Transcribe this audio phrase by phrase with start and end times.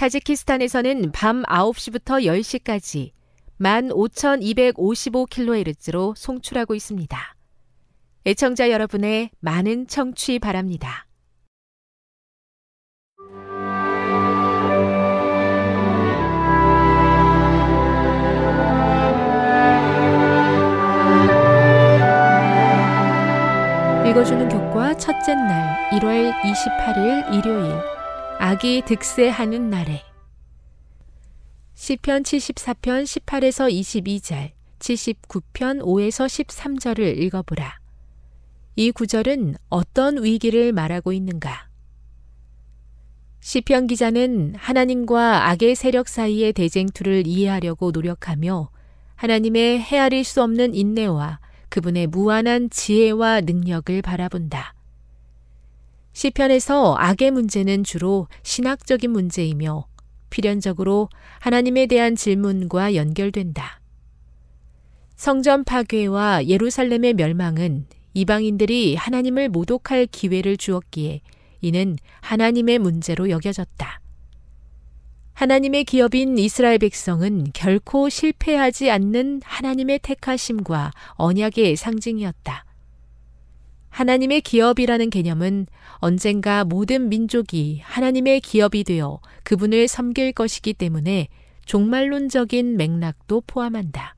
[0.00, 3.10] 타지키스탄에서는 밤 9시부터 10시까지
[3.60, 7.36] 15,255kHz로 송출하고 있습니다.
[8.24, 11.06] 애청자 여러분의 많은 청취 바랍니다.
[24.08, 27.99] 읽어주는 교과 첫째 날 1월 28일 일요일
[28.42, 30.02] 아기 득세하는 날에
[31.74, 37.78] 시편 74편 18에서 22절 79편 5에서 13절을 읽어보라.
[38.76, 41.68] 이 구절은 어떤 위기를 말하고 있는가?
[43.40, 48.70] 시편 기자는 하나님과 악의 세력 사이의 대쟁투를 이해하려고 노력하며
[49.16, 54.79] 하나님의 헤아릴 수 없는 인내와 그분의 무한한 지혜와 능력을 바라본다.
[56.20, 59.86] 시편에서 악의 문제는 주로 신학적인 문제이며
[60.28, 61.08] 필연적으로
[61.38, 63.80] 하나님에 대한 질문과 연결된다.
[65.16, 71.22] 성전 파괴와 예루살렘의 멸망은 이방인들이 하나님을 모독할 기회를 주었기에
[71.62, 74.02] 이는 하나님의 문제로 여겨졌다.
[75.32, 82.66] 하나님의 기업인 이스라엘 백성은 결코 실패하지 않는 하나님의 택하심과 언약의 상징이었다.
[83.90, 91.28] 하나님의 기업이라는 개념은 언젠가 모든 민족이 하나님의 기업이 되어 그분을 섬길 것이기 때문에
[91.66, 94.16] 종말론적인 맥락도 포함한다.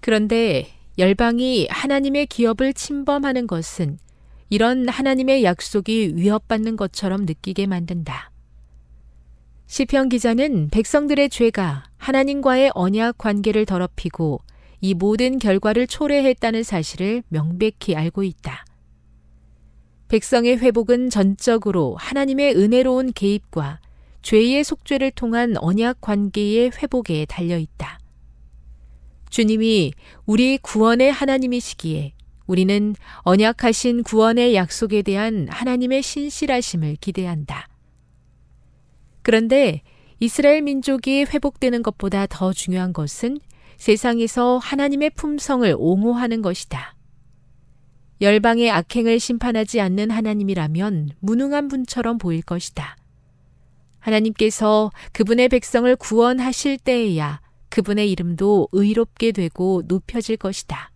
[0.00, 3.98] 그런데 열방이 하나님의 기업을 침범하는 것은
[4.50, 8.30] 이런 하나님의 약속이 위협받는 것처럼 느끼게 만든다.
[9.66, 14.40] 시편 기자는 백성들의 죄가 하나님과의 언약 관계를 더럽히고
[14.80, 18.64] 이 모든 결과를 초래했다는 사실을 명백히 알고 있다.
[20.08, 23.80] 백성의 회복은 전적으로 하나님의 은혜로운 개입과
[24.22, 27.98] 죄의 속죄를 통한 언약 관계의 회복에 달려 있다.
[29.30, 29.92] 주님이
[30.26, 32.14] 우리 구원의 하나님이시기에
[32.46, 37.68] 우리는 언약하신 구원의 약속에 대한 하나님의 신실하심을 기대한다.
[39.22, 39.82] 그런데
[40.18, 43.38] 이스라엘 민족이 회복되는 것보다 더 중요한 것은
[43.76, 46.97] 세상에서 하나님의 품성을 옹호하는 것이다.
[48.20, 52.96] 열방의 악행을 심판하지 않는 하나님이라면 무능한 분처럼 보일 것이다.
[54.00, 60.90] 하나님께서 그분의 백성을 구원하실 때에야 그분의 이름도 의롭게 되고 높여질 것이다.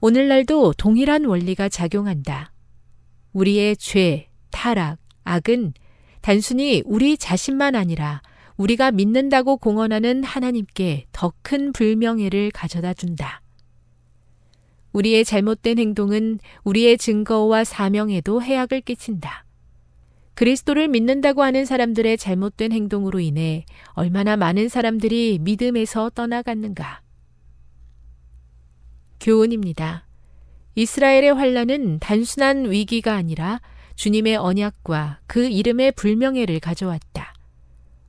[0.00, 2.52] 오늘날도 동일한 원리가 작용한다.
[3.32, 5.72] 우리의 죄, 타락, 악은
[6.20, 8.22] 단순히 우리 자신만 아니라
[8.56, 13.43] 우리가 믿는다고 공언하는 하나님께 더 큰 불명예를 가져다 준다.
[14.94, 19.44] 우리의 잘못된 행동은 우리의 증거와 사명에도 해악을 끼친다.
[20.34, 27.02] 그리스도를 믿는다고 하는 사람들의 잘못된 행동으로 인해 얼마나 많은 사람들이 믿음에서 떠나갔는가.
[29.20, 30.06] 교훈입니다.
[30.76, 33.60] 이스라엘의 환란은 단순한 위기가 아니라
[33.96, 37.34] 주님의 언약과 그 이름의 불명예를 가져왔다.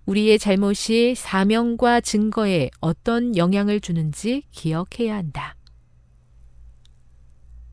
[0.05, 5.55] 우리의 잘못이 사명과 증거에 어떤 영향을 주는지 기억해야 한다.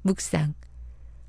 [0.03, 0.55] 묵상.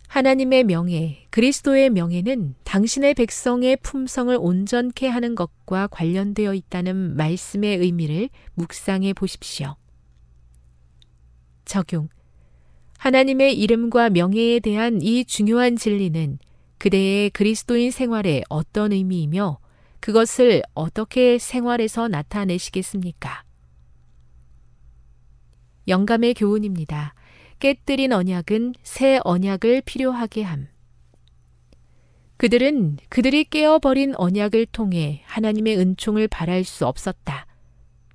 [0.07, 9.13] 하나님의 명예, 그리스도의 명예는 당신의 백성의 품성을 온전케 하는 것과 관련되어 있다는 말씀의 의미를 묵상해
[9.13, 9.75] 보십시오.
[11.65, 12.09] 적용.
[12.99, 16.37] 하나님의 이름과 명예에 대한 이 중요한 진리는
[16.77, 19.57] 그대의 그리스도인 생활에 어떤 의미이며
[19.99, 23.43] 그것을 어떻게 생활에서 나타내시겠습니까?
[25.87, 27.15] 영감의 교훈입니다.
[27.63, 30.67] 깨뜨린 언약은 새 언약을 필요하게 함.
[32.35, 37.47] 그들은 그들이 깨어버린 언약을 통해 하나님의 은총을 바랄 수 없었다.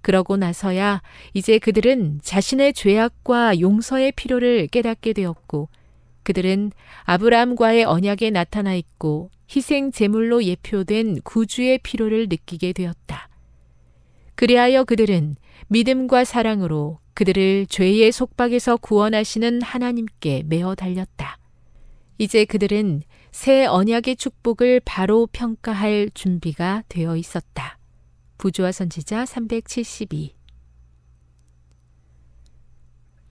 [0.03, 1.01] 그러고 나서야
[1.33, 5.71] 이제 그들은 자신의 죄악과 용서의 필요를 깨닫게 되었고
[6.25, 6.71] 그들은
[7.05, 13.31] 아브라함과의 언약에 나타나 있고 희생 제물로 예표된 구주의 필요를 느끼게 되었다.
[14.35, 15.37] 그리하여 그들은
[15.69, 21.39] 믿음과 사랑으로 그들을 죄의 속박에서 구원하시는 하나님께 메어 달렸다.
[22.17, 27.79] 이제 그들은 새 언약의 축복을 바로 평가할 준비가 되어 있었다.
[28.39, 30.35] 부조와 선지자 372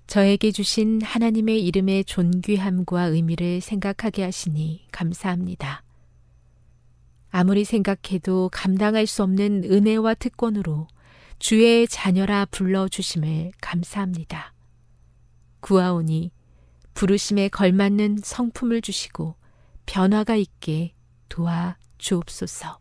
[0.06, 5.84] 저에게 주신 하나님의 이름의 존귀함과 의미를 생각하게 하시니 감사합니다.
[7.30, 10.88] 아무리 생각해도 감당할 수 없는 은혜와 특권으로
[11.40, 14.54] 주의 자녀라 불러주심을 감사합니다.
[15.60, 16.32] 구하오니
[16.94, 19.36] 부르심에 걸맞는 성품을 주시고
[19.86, 20.94] 변화가 있게
[21.30, 22.80] 도와 주옵소서.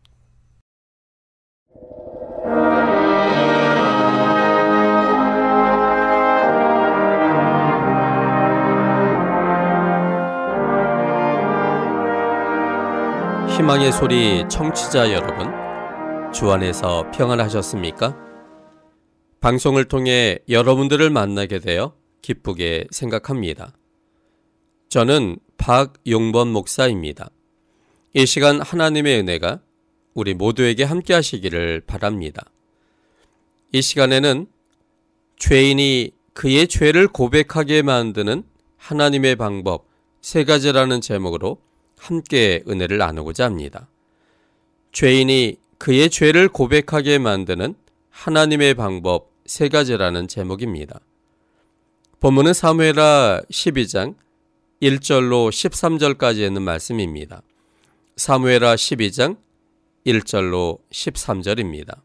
[13.55, 15.51] 희망의 소리 청취자 여러분,
[16.31, 18.26] 주 안에서 평안하셨습니까?
[19.47, 23.71] 방송을 통해 여러분들을 만나게 되어 기쁘게 생각합니다.
[24.89, 27.29] 저는 박용범 목사입니다.
[28.13, 29.61] 이 시간 하나님의 은혜가
[30.15, 32.43] 우리 모두에게 함께 하시기를 바랍니다.
[33.71, 34.47] 이 시간에는
[35.37, 38.43] 죄인이 그의 죄를 고백하게 만드는
[38.75, 39.87] 하나님의 방법
[40.19, 41.61] 세 가지라는 제목으로
[41.97, 43.87] 함께 은혜를 나누고자 합니다.
[44.91, 47.75] 죄인이 그의 죄를 고백하게 만드는
[48.09, 50.99] 하나님의 방법 세 가지라는 제목입니다.
[52.19, 54.15] 본문은 사무엘하 12장
[54.81, 57.41] 1절로 13절까지 있는 말씀입니다.
[58.17, 59.37] 사무엘하 12장
[60.05, 62.01] 1절로 13절입니다.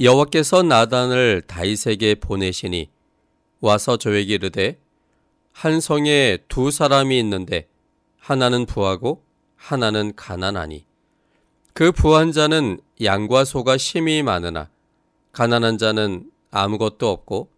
[0.00, 2.88] 여호와께서 나단을 다윗에게 보내시니
[3.60, 4.78] 와서 저에게 이르되
[5.52, 7.68] 한 성에 두 사람이 있는데
[8.18, 9.22] 하나는 부하고
[9.56, 10.86] 하나는 가난하니
[11.74, 14.70] 그 부한 자는 양과 소가 심히 많으나
[15.32, 17.50] 가난한 자는 아무것도 없고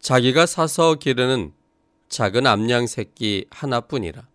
[0.00, 1.52] 자기가 사서 기르는
[2.08, 4.28] 작은 암양 새끼 하나뿐이라.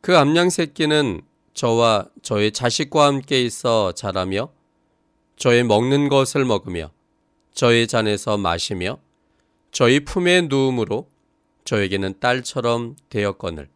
[0.00, 1.22] 그 암양 새끼는
[1.54, 4.50] 저와 저의 자식과 함께 있어 자라며
[5.36, 6.90] 저의 먹는 것을 먹으며
[7.52, 8.98] 저의 잔에서 마시며
[9.70, 11.08] 저의 품에 누우므로
[11.64, 13.68] 저에게는 딸처럼 되었거늘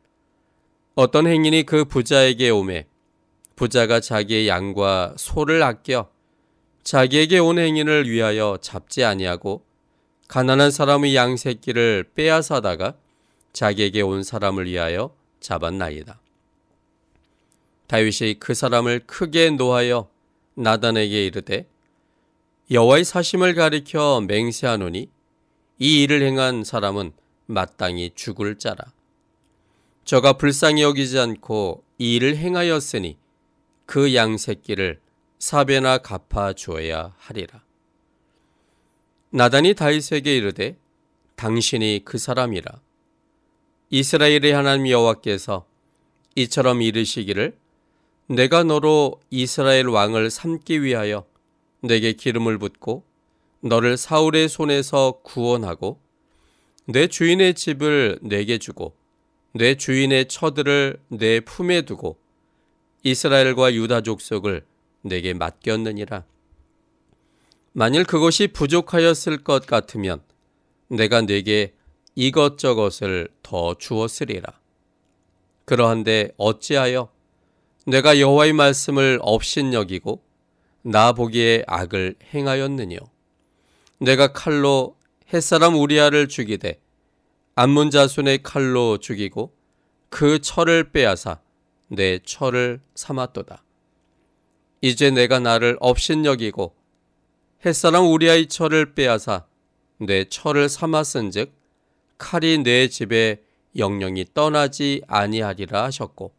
[0.94, 2.86] 어떤 행인이 그 부자에게 오매
[3.56, 6.10] 부자가 자기의 양과 소를 아껴
[6.82, 9.64] 자기에게 온 행인을 위하여 잡지 아니하고
[10.28, 12.94] 가난한 사람의 양 새끼를 빼앗아다가
[13.52, 16.20] 자기에게 온 사람을 위하여 잡았나이다.
[17.86, 20.10] 다윗이 그 사람을 크게 노하여
[20.54, 21.66] 나단에게 이르되
[22.70, 25.08] 여호와의 사심을 가리켜 맹세하노니
[25.78, 27.12] 이 일을 행한 사람은
[27.46, 28.92] 마땅히 죽을 자라.
[30.04, 33.16] 저가 불쌍히 여기지 않고 이 일을 행하였으니
[33.86, 35.00] 그 양 새끼를
[35.38, 37.62] 사배나 갚아 주어야 하리라.
[39.30, 40.76] 나단이 다윗에게 이르되
[41.36, 42.80] 당신이 그 사람이라.
[43.90, 45.66] 이스라엘의 하나님 여호와께서
[46.34, 47.56] 이처럼 이르시기를
[48.26, 51.26] 내가 너로 이스라엘 왕을 삼기 위하여
[51.80, 53.04] 내게 기름을 붓고
[53.60, 56.00] 너를 사울의 손에서 구원하고
[56.84, 58.96] 내 주인의 집을 내게 주고
[59.52, 62.18] 내 주인의 처들을 내 품에 두고
[63.02, 64.64] 이스라엘과 유다 족속을
[65.08, 66.24] 내게 맡겼느니라.
[67.72, 70.20] 만일 그것이 부족하였을 것 같으면
[70.88, 71.74] 내가 내게
[72.14, 74.58] 이것저것을 더 주었으리라.
[75.64, 77.10] 그러한데 어찌하여
[77.86, 80.22] 내가 여호와의 말씀을 업신여기고
[80.82, 82.98] 나 보기에 악을 행하였느뇨
[83.98, 84.96] 내가 칼로
[85.32, 86.80] 햇사람 우리아를 죽이되
[87.54, 89.52] 암문 자손의 칼로 죽이고
[90.08, 91.40] 그 철을 빼앗아
[91.88, 93.62] 내 철을 삼았도다.
[94.80, 96.74] 이제 내가 나를 업신여기고
[97.66, 99.46] 햇사람 우리아의 철을 빼앗아
[99.98, 101.52] 내 철을 삼았은즉
[102.18, 103.42] 칼이 내 집에
[103.76, 106.32] 영영이 떠나지 아니하리라 하셨고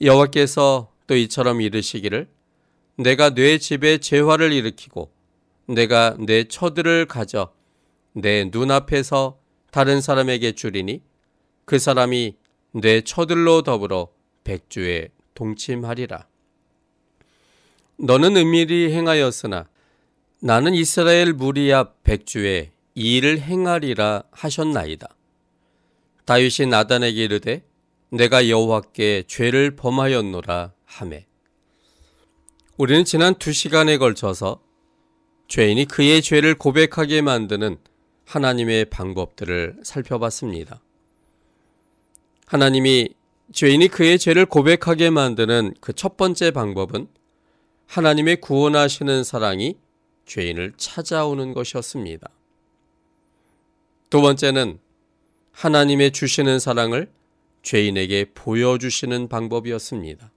[0.00, 2.28] 여호와께서 또 이처럼 이르시기를
[2.96, 5.10] 내가 내 집에 재화를 일으키고
[5.66, 7.52] 내가 내 처들을 가져
[8.12, 9.38] 내 눈앞에서
[9.70, 11.02] 다른 사람에게 주리니
[11.64, 12.36] 그 사람이
[12.72, 14.08] 내 처들로 더불어
[14.44, 16.26] 백주에 동침하리라.
[17.98, 19.68] 너는 은밀히 행하였으나
[20.40, 25.08] 나는 이스라엘 무리 앞 백주에 이 일을 행하리라 하셨나이다.
[26.24, 27.64] 다윗이 나단에게 이르되
[28.10, 31.26] 내가 여호와께 죄를 범하였노라 하매
[32.76, 34.60] 우리는 지난 두 시간에 걸쳐서
[35.48, 37.78] 죄인이 그의 죄를 고백하게 만드는
[38.26, 40.82] 하나님의 방법들을 살펴봤습니다.
[42.46, 43.10] 하나님이
[43.52, 47.08] 죄인이 그의 죄를 고백하게 만드는 그 첫 번째 방법은
[47.86, 49.78] 하나님의 구원하시는 사랑이
[50.26, 52.28] 죄인을 찾아오는 것이었습니다.
[54.10, 54.78] 두 번째는
[55.52, 57.10] 하나님의 주시는 사랑을
[57.62, 60.30] 죄인에게 보여주시는 방법이었습니다.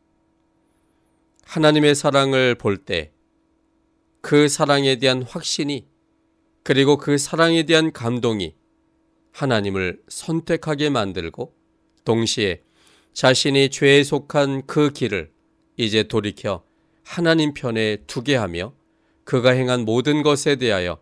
[1.46, 3.12] 하나님의 사랑을 볼 때
[4.22, 5.88] 그 사랑에 대한 확신이
[6.63, 8.53] 그리고 그 사랑에 대한 감동이
[9.32, 11.56] 하나님을 선택하게 만들고
[12.03, 12.62] 동시에
[13.13, 15.32] 자신이 죄에 속한 그 길을
[15.77, 16.63] 이제 돌이켜
[17.09, 18.71] 하나님 편에 두게 하며
[19.23, 20.99] 그가 행한 모든 것에 대하여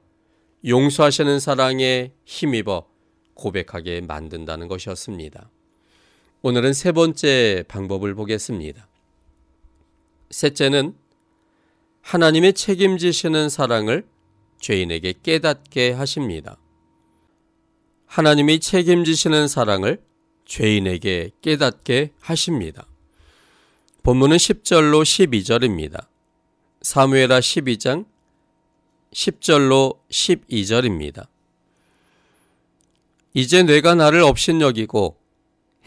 [0.65, 2.87] 용서하시는 사랑에 힘입어
[3.33, 5.51] 고백하게 만든다는 것이었습니다.
[6.43, 8.87] 오늘은 세 번째 방법을 보겠습니다.
[10.29, 10.95] 셋째는
[12.03, 14.07] 하나님의 책임지시는 사랑을
[14.61, 16.57] 죄인에게 깨닫게 하십니다.
[18.05, 20.01] 하나님이 책임지시는 사랑을
[20.45, 22.87] 죄인에게 깨닫게 하십니다.
[24.07, 26.05] 본문은 10절로 12절입니다.
[26.81, 28.05] 사무에라 12장
[29.11, 31.27] 10절로 12절입니다.
[33.33, 35.17] 이제 뇌가 나를 업신여기고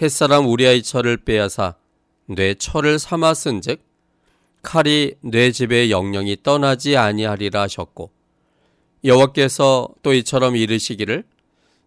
[0.02, 1.76] 햇사람 우리아의 철을 빼앗아
[2.26, 3.80] 뇌 철을 삼았은즉
[4.60, 8.10] 칼이 뇌 집에 영영이 떠나지 아니하리라 하셨고
[9.02, 11.24] 여호와께서 또 이처럼 이르시기를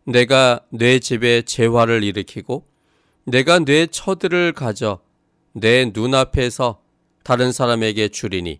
[0.06, 2.66] 내가 뇌 집에 재화를 일으키고
[3.26, 5.00] 내가 뇌 처들을 가져
[5.54, 6.82] 내 눈앞에서
[7.24, 8.60] 다른 사람에게 주리니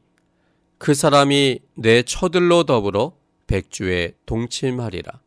[0.78, 5.22] 그 사람이 내 처들로 더불어 백주에 동침하리라.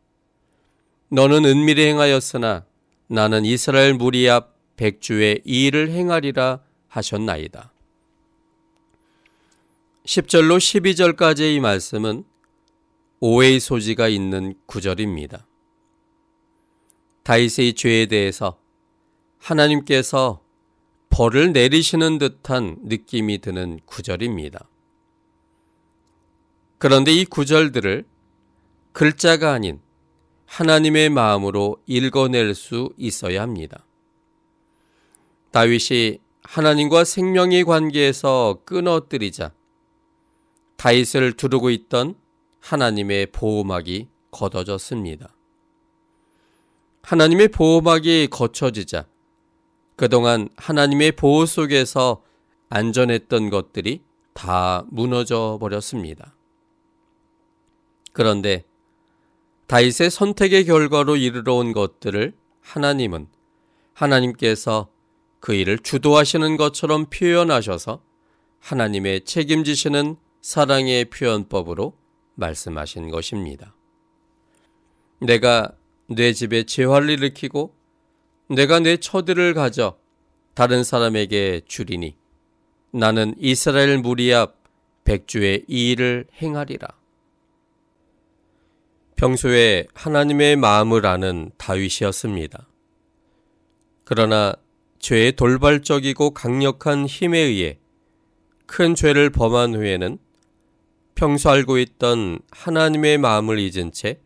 [1.08, 2.64] 너는 은밀히 행하였으나
[3.08, 7.73] 나는 이스라엘 무리 앞 백주에 이 일을 행하리라 하셨나이다.
[10.04, 12.25] 10절로 12절까지의 말씀은
[13.20, 15.46] 오해의 소지가 있는 구절입니다.
[17.25, 18.58] 다윗의 죄에 대해서
[19.38, 20.45] 하나님께서
[21.16, 24.68] 벌을 내리시는 듯한 느낌이 드는 구절입니다.
[26.76, 28.04] 그런데 이 구절들을
[28.92, 29.80] 글자가 아닌
[30.44, 33.87] 하나님의 마음으로 읽어낼 수 있어야 합니다.
[35.52, 39.54] 다윗이 하나님과 생명의 관계에서 끊어뜨리자
[40.76, 42.14] 다윗을 두르고 있던
[42.61, 45.35] 하나님의 보호막이 걷어졌습니다.
[47.00, 49.06] 하나님의 보호막이 거쳐지자
[49.96, 52.22] 그동안 하나님의 보호 속에서
[52.68, 54.02] 안전했던 것들이
[54.34, 56.34] 다 무너져 버렸습니다.
[58.12, 58.64] 그런데
[59.66, 63.26] 다윗의 선택의 결과로 이르러 온 것들을 하나님은
[63.94, 64.88] 하나님께서
[65.40, 68.02] 그 일을 주도하시는 것처럼 표현하셔서
[68.60, 71.96] 하나님의 책임지시는 사랑의 표현법으로
[72.34, 73.74] 말씀하신 것입니다.
[75.20, 75.72] 내가
[76.08, 77.74] 내 집에 재화를 일으키고
[78.48, 79.98] 내가 내 처들을 가져
[80.54, 82.16] 다른 사람에게 주리니
[82.92, 84.56] 나는 이스라엘 무리 앞
[85.04, 86.88] 백주의 이 일을 행하리라.
[89.16, 92.68] 평소에 하나님의 마음을 아는 다윗이었습니다.
[94.04, 94.54] 그러나
[94.98, 97.78] 죄의 돌발적이고 강력한 힘에 의해
[98.66, 100.18] 큰 죄를 범한 후에는
[101.14, 104.20] 평소 알고 있던 하나님의 마음을 잊은 채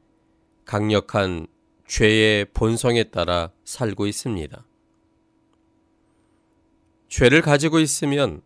[0.64, 1.46] 강력한
[1.90, 4.64] 죄의 본성에 따라 살고 있습니다.
[7.09, 8.42] 죄를 가지고 있으면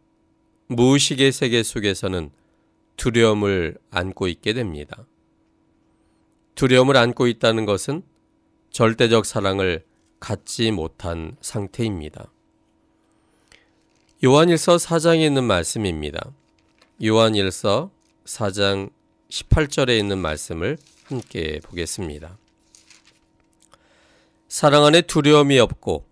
[0.68, 2.30] 무의식의 세계 속에서는
[2.96, 5.06] 두려움을 안고 있게 됩니다.
[6.54, 8.02] 두려움을 안고 있다는 것은
[8.70, 9.84] 절대적 사랑을
[10.20, 12.32] 갖지 못한 상태입니다.
[14.24, 16.32] 요한일서 4장에 있는 말씀입니다.
[17.04, 17.90] 요한일서
[18.24, 18.90] 4장
[19.28, 22.38] 18절에 있는 말씀을 함께 보겠습니다.
[24.54, 26.06] 사랑 안에 두려움이 없고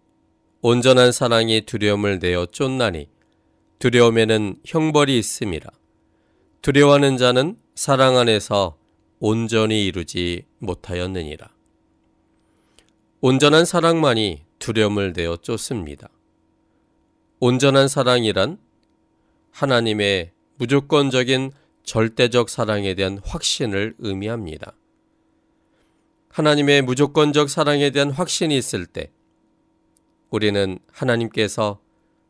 [0.62, 3.08] 온전한 사랑이 두려움을 내어 쫓나니
[3.78, 5.70] 두려움에는 형벌이 있음이라.
[6.60, 8.76] 두려워하는 자는 사랑 안에서
[9.20, 11.50] 온전히 이루지 못하였느니라.
[13.20, 16.08] 온전한 사랑만이 두려움을 내어 쫓습니다.
[17.38, 18.58] 온전한 사랑이란
[19.52, 21.52] 하나님의 무조건적인
[21.84, 24.72] 절대적 사랑에 대한 확신을 의미합니다.
[26.32, 29.12] 하나님의 무조건적 사랑에 대한 확신이 있을 때
[30.30, 31.80] 우리는 하나님께서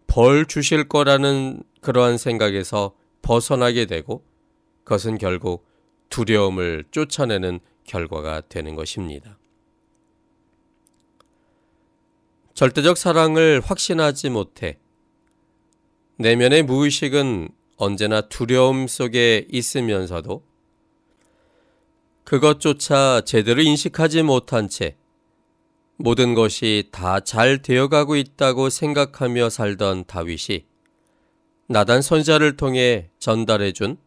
[0.09, 4.25] 벌 주실 거라는 그러한 생각에서 벗어나게 되고
[4.83, 5.65] 그것은 결국
[6.11, 9.39] 두려움을 쫓아내는 결과가 되는 것입니다.
[12.55, 14.79] 절대적 사랑을 확신하지 못해
[16.17, 20.52] 내면의 무의식은 언제나 두려움 속에 있으면서도
[22.33, 24.97] 그것조차 제대로 인식하지 못한 채
[25.97, 30.65] 모든 것이 다 잘 되어가고 있다고 생각하며 살던 다윗이
[31.67, 33.99] 나단 선자를 통해 전달해준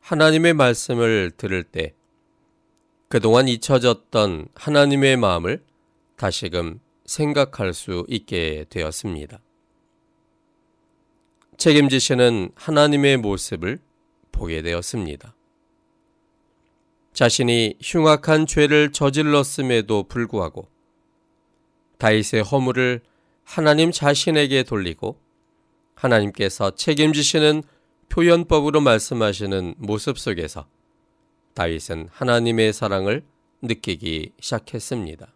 [0.00, 1.92] 하나님의 말씀을 들을 때
[3.10, 5.62] 그동안 잊혀졌던 하나님의 마음을
[6.16, 9.40] 다시금 생각할 수 있게 되었습니다.
[11.58, 13.78] 책임지시는 하나님의 모습을
[14.32, 15.34] 보게 되었습니다.
[17.18, 20.68] 자신이 흉악한 죄를 저질렀음에도 불구하고
[21.98, 23.00] 다윗의 허물을
[23.42, 25.18] 하나님 자신에게 돌리고
[25.96, 27.64] 하나님께서 책임지시는
[28.08, 30.68] 표현법으로 말씀하시는 모습 속에서
[31.54, 33.24] 다윗은 하나님의 사랑을
[33.62, 35.34] 느끼기 시작했습니다.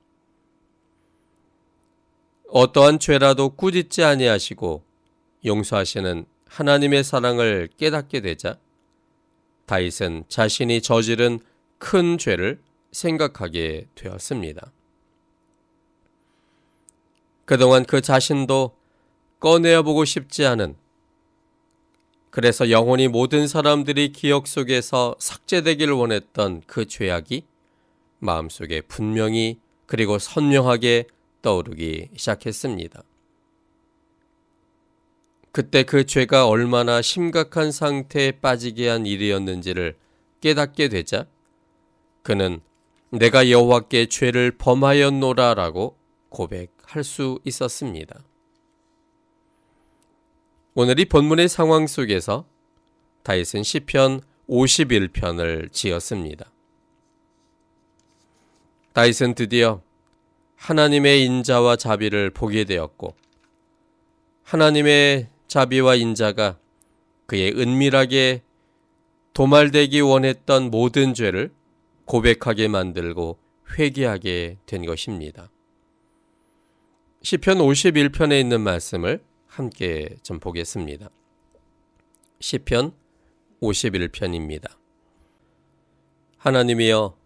[2.46, 4.84] 어떠한 죄라도 꾸짖지 아니하시고
[5.44, 8.56] 용서하시는 하나님의 사랑을 깨닫게 되자
[9.66, 11.40] 다윗은 자신이 저지른
[11.82, 12.60] 큰 죄를
[12.92, 14.70] 생각하게 되었습니다.
[17.44, 18.76] 그동안 그 자신도
[19.40, 20.76] 꺼내어 보고 싶지 않은
[22.30, 27.46] 그래서 영혼이 모든 사람들이 기억 속에서 삭제되기를 원했던 그 죄악이
[28.20, 31.06] 마음속에 분명히 그리고 선명하게
[31.42, 33.02] 떠오르기 시작했습니다.
[35.50, 39.96] 그때 그 죄가 얼마나 심각한 상태에 빠지게 한 일이었는지를
[40.40, 41.26] 깨닫게 되자
[42.22, 42.60] 그는
[43.10, 45.96] 내가 여호와께 죄를 범하였노라라고
[46.28, 48.24] 고백할 수 있었습니다.
[50.74, 52.46] 오늘 이 본문의 상황 속에서
[53.22, 56.50] 다윗은 시편 51편을 지었습니다.
[58.94, 59.82] 다윗은 드디어
[60.56, 63.14] 하나님의 인자와 자비를 보게 되었고
[64.44, 66.58] 하나님의 자비와 인자가
[67.26, 68.42] 그의 은밀하게
[69.32, 71.52] 도말되기 원했던 모든 죄를
[72.04, 73.38] 고백하게 만들고
[73.78, 75.50] 회개하게 된 것입니다.
[77.22, 81.08] 시편 51편에 있는 말씀을 함께 좀 보겠습니다.
[82.40, 82.92] 시편
[83.60, 84.68] 51편입니다.
[86.38, 87.16] 하나님이여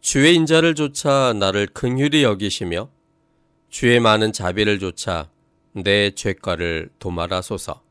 [0.00, 2.90] 주의 인자를 조차 나를 긍휼히 여기시며
[3.70, 5.30] 주의 많은 자비를 조차
[5.72, 7.82] 내 죄가를 도말하소서.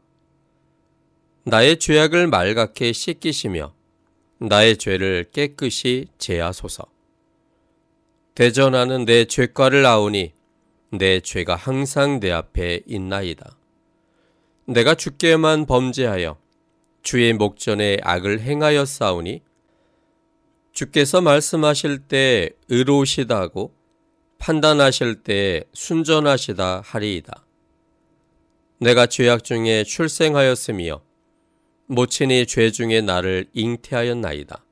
[1.46, 3.74] 나의 죄악을 말갛게 씻기시며
[4.46, 6.84] 나의 죄를 깨끗이 제하소서.
[8.36, 10.34] 대전하는 내 죄가를 아오니
[10.92, 13.58] 내 죄가 항상 내 앞에 있나이다.
[14.66, 16.38] 내가 주께만 범죄하여
[17.04, 19.42] 주의 목전에 악을 행하여 싸우니
[20.74, 23.74] 주께서 말씀하실 때 의로우시다 하고
[24.40, 27.46] 판단하실 때 순전하시다 하리이다.
[28.80, 31.02] 내가 죄악 중에 출생하였으며
[31.88, 34.64] 모친이 죄 중에 나를 잉태하였나이다.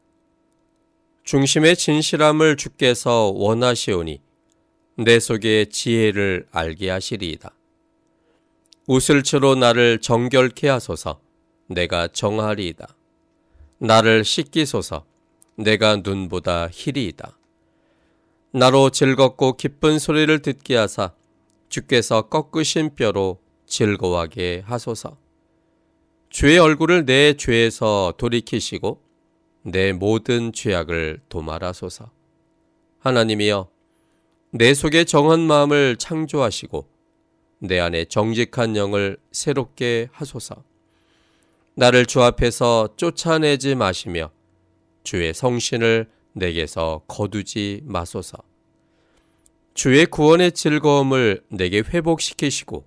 [1.24, 4.22] 중심의 진실함을 주께서 원하시오니
[4.98, 7.54] 내 속에 지혜를 알게 하시리이다.
[8.88, 11.22] 우슬초로 나를 정결케 하소서
[11.68, 12.96] 내가 정하리이다.
[13.78, 15.06] 나를 씻기소서
[15.56, 17.38] 내가 눈보다 희리이다.
[18.52, 21.14] 나로 즐겁고 기쁜 소리를 듣게 하사
[21.70, 25.18] 주께서 꺾으신 뼈로 즐거워하게 하소서.
[26.32, 29.02] 주의 얼굴을 내 죄에서 돌이키시고
[29.64, 32.10] 내 모든 죄악을 도말하소서.
[33.00, 33.70] 하나님이여
[34.52, 36.88] 내 속에 정한 마음을 창조하시고
[37.60, 40.64] 내 안에 정직한 영을 새롭게 하소서.
[41.76, 44.32] 나를 주 앞에서 쫓아내지 마시며
[45.04, 48.38] 주의 성신을 내게서 거두지 마소서.
[49.74, 52.86] 주의 구원의 즐거움을 내게 회복시키시고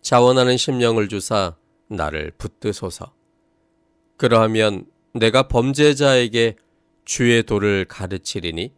[0.00, 1.54] 자원하는 심령을 주사
[1.92, 3.14] 나를 붙드소서.
[4.16, 6.56] 그러하면 내가 범죄자에게
[7.04, 8.72] 주의 도를 가르치리니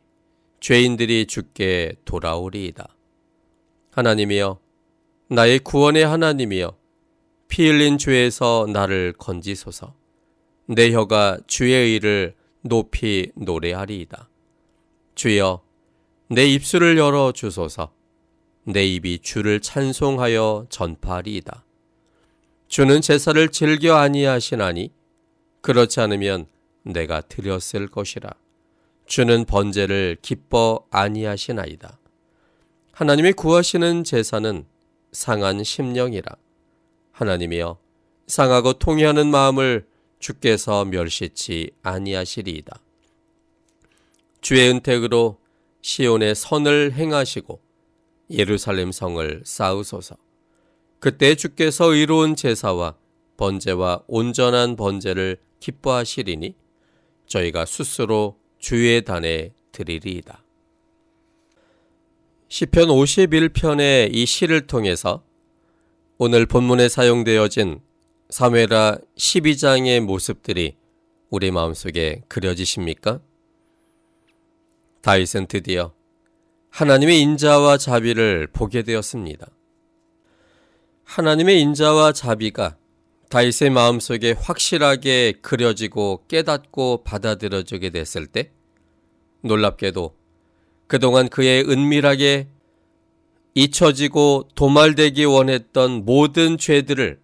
[0.61, 2.88] 죄인들이 죽게 돌아오리이다.
[3.92, 4.59] 하나님이여,
[5.29, 6.77] 나의 구원의 하나님이여,
[7.48, 9.94] 피 흘린 죄에서 나를 건지소서.
[10.66, 14.31] 내 혀가 주의 의를 높이 노래하리이다.
[15.14, 15.62] 주여,
[16.31, 17.92] 내 입술을 열어 주소서.
[18.64, 21.63] 내 입이 주를 찬송하여 전파하리이다.
[22.75, 24.91] 주는 제사를 즐겨 아니하시나니
[25.61, 26.47] 그렇지 않으면
[26.83, 28.31] 내가 드렸을 것이라.
[29.07, 32.01] 주는 번제를 기뻐 아니하시나이다.
[32.91, 34.67] 하나님이 구하시는 제사는
[35.13, 36.35] 상한 심령이라.
[37.13, 37.79] 하나님이여
[38.27, 39.87] 상하고 통회하는 마음을
[40.19, 42.81] 주께서 멸시치 아니하시리이다.
[44.41, 45.39] 주의 은택으로
[45.81, 47.61] 시온의 선을 행하시고
[48.31, 50.24] 예루살렘 성을 쌓으소서.
[51.05, 52.97] 그때 주께서 의로운 제사와
[53.37, 56.55] 번제와 온전한 번제를 기뻐하시리니
[57.27, 60.43] 저희가 스스로 주의 단에 드리리이다.
[62.49, 65.23] 시편 51편의 이 시를 통해서
[66.17, 67.81] 오늘 본문에 사용되어진
[68.31, 70.77] 사회라 12장의 모습들이
[71.29, 73.21] 우리 마음속에 그려지십니까?
[75.03, 75.93] 다윗은 드디어
[76.71, 79.54] 하나님의 인자와 자비를 보게 되었습니다.
[81.05, 82.77] 하나님의 인자와 자비가
[83.31, 88.51] 다윗의 마음속에 확실하게 그려지고 깨닫고 받아들여지게 됐을 때
[89.43, 90.17] 놀랍게도
[90.87, 92.49] 그동안 그의 은밀하게
[93.55, 97.21] 잊혀지고 도말되기 원했던 모든 죄들을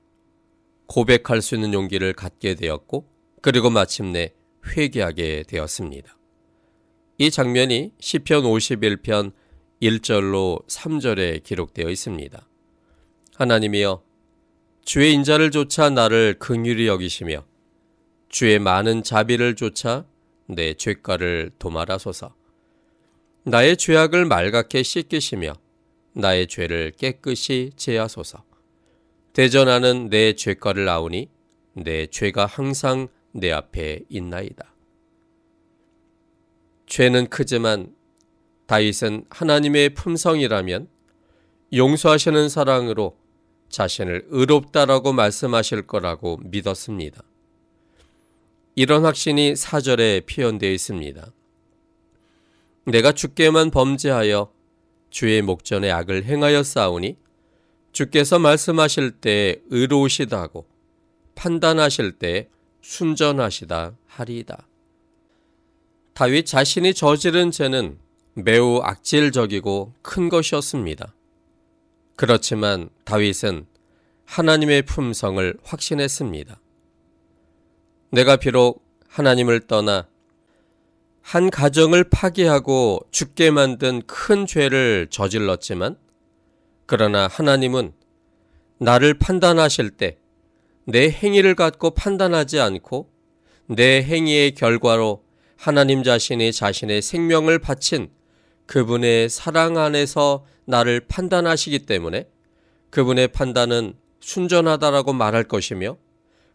[0.87, 3.07] 고백할 수 있는 용기를 갖게 되었고
[3.43, 4.33] 그리고 마침내
[4.77, 6.17] 회개하게 되었습니다.
[7.19, 9.33] 이 장면이 시편 51편
[9.83, 12.50] 1절로 3절에 기록되어 있습니다.
[13.41, 14.03] 하나님이여
[14.85, 17.47] 주의 인자를 쫓아 나를 긍휼히 여기시며
[18.29, 20.05] 주의 많은 자비를 쫓아
[20.45, 22.35] 내 죄가를 도말하소서.
[23.45, 25.55] 나의 죄악을 말갛게 씻기시며
[26.13, 28.45] 나의 죄를 깨끗이 제하소서.
[29.33, 31.31] 대전하는 내 죄가를 아우니
[31.73, 34.75] 내 죄가 항상 내 앞에 있나이다.
[36.85, 37.95] 죄는 크지만
[38.67, 40.89] 다윗은 하나님의 품성이라면
[41.73, 43.21] 용서하시는 사랑으로
[43.71, 47.23] 자신을 의롭다라고 말씀하실 거라고 믿었습니다.
[48.75, 51.33] 이런 확신이 사절에 표현되어 있습니다.
[52.85, 54.53] 내가 주께만 범죄하여
[55.11, 57.17] 주의 목전에 악을 행하여 싸우니
[57.93, 60.67] 주께서 말씀하실 때 의로우시다고
[61.35, 62.49] 판단하실 때
[62.83, 64.67] 순전하시다 하리이다.
[66.15, 67.99] 다윗 자신이 저지른 죄는
[68.35, 71.15] 매우 악질적이고 큰 것이었습니다.
[72.21, 73.65] 그렇지만 다윗은
[74.27, 76.61] 하나님의 품성을 확신했습니다.
[78.11, 80.07] 내가 비록 하나님을 떠나
[81.23, 85.97] 한 가정을 파괴하고 죽게 만든 큰 죄를 저질렀지만
[86.85, 87.95] 그러나 하나님은
[88.77, 90.19] 나를 판단하실 때
[90.85, 93.11] 내 행위를 갖고 판단하지 않고
[93.67, 95.25] 내 행위의 결과로
[95.57, 98.11] 하나님 자신이 자신의 생명을 바친
[98.67, 102.29] 그분의 사랑 안에서 나를 판단하시기 때문에
[102.91, 105.97] 그분의 판단은 순전하다라고 말할 것이며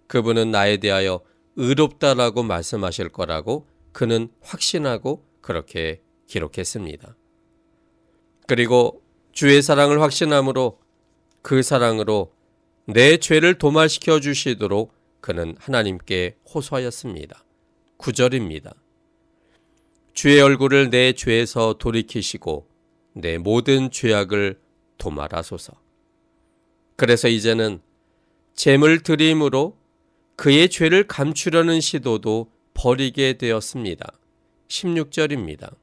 [0.07, 1.21] 그분은 나에 대하여
[1.55, 7.15] 의롭다라고 말씀하실 거라고 그는 확신하고 그렇게 기록했습니다.
[8.47, 9.01] 그리고
[9.31, 10.79] 주의 사랑을 확신함으로
[11.41, 12.33] 그 사랑으로
[12.85, 17.43] 내 죄를 도말시켜 주시도록 그는 하나님께 호소하였습니다.
[17.97, 18.75] 9절입니다.
[20.13, 22.67] 주의 얼굴을 내 죄에서 돌이키시고
[23.15, 24.59] 내 모든 죄악을
[24.97, 25.73] 도말하소서.
[26.97, 27.81] 그래서 이제는
[28.53, 29.77] 재물 드림으로
[30.35, 34.05] 그의 죄를 감추려는 시도도 버리게 되었습니다.
[34.67, 35.73] 16절입니다.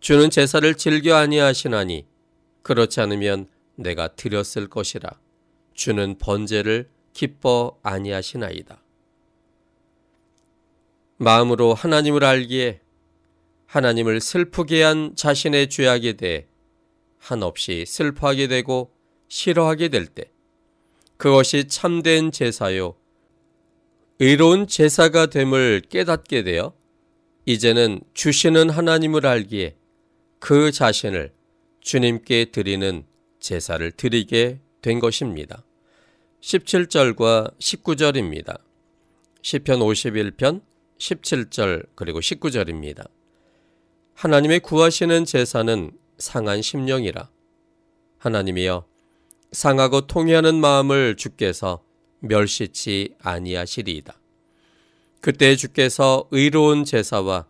[0.00, 2.06] 주는 제사를 즐겨 아니하시나니
[2.62, 5.10] 그렇지 않으면 내가 드렸을 것이라
[5.74, 8.82] 주는 번제를 기뻐 아니하시나이다.
[11.18, 12.80] 마음으로 하나님을 알기에
[13.76, 16.46] 하나님을 슬프게 한 자신의 죄악에 대해
[17.18, 18.90] 한없이 슬퍼하게 되고
[19.28, 20.30] 싫어하게 될 때
[21.18, 22.96] 그것이 참된 제사요
[24.18, 26.74] 의로운 제사가 됨을 깨닫게 되어
[27.44, 29.76] 이제는 주시는 하나님을 알기에
[30.38, 31.34] 그 자신을
[31.80, 33.04] 주님께 드리는
[33.40, 35.64] 제사를 드리게 된 것입니다.
[36.40, 38.58] 17절과 19절입니다.
[39.42, 40.62] 시편 51편
[40.98, 43.15] 17절 그리고 19절입니다.
[44.16, 47.28] 하나님의 구하시는 제사는 상한 심령이라
[48.16, 48.86] 하나님이여
[49.52, 51.84] 상하고 통회하는 마음을 주께서
[52.20, 54.18] 멸시치 아니하시리이다.
[55.20, 57.46] 그때 주께서 의로운 제사와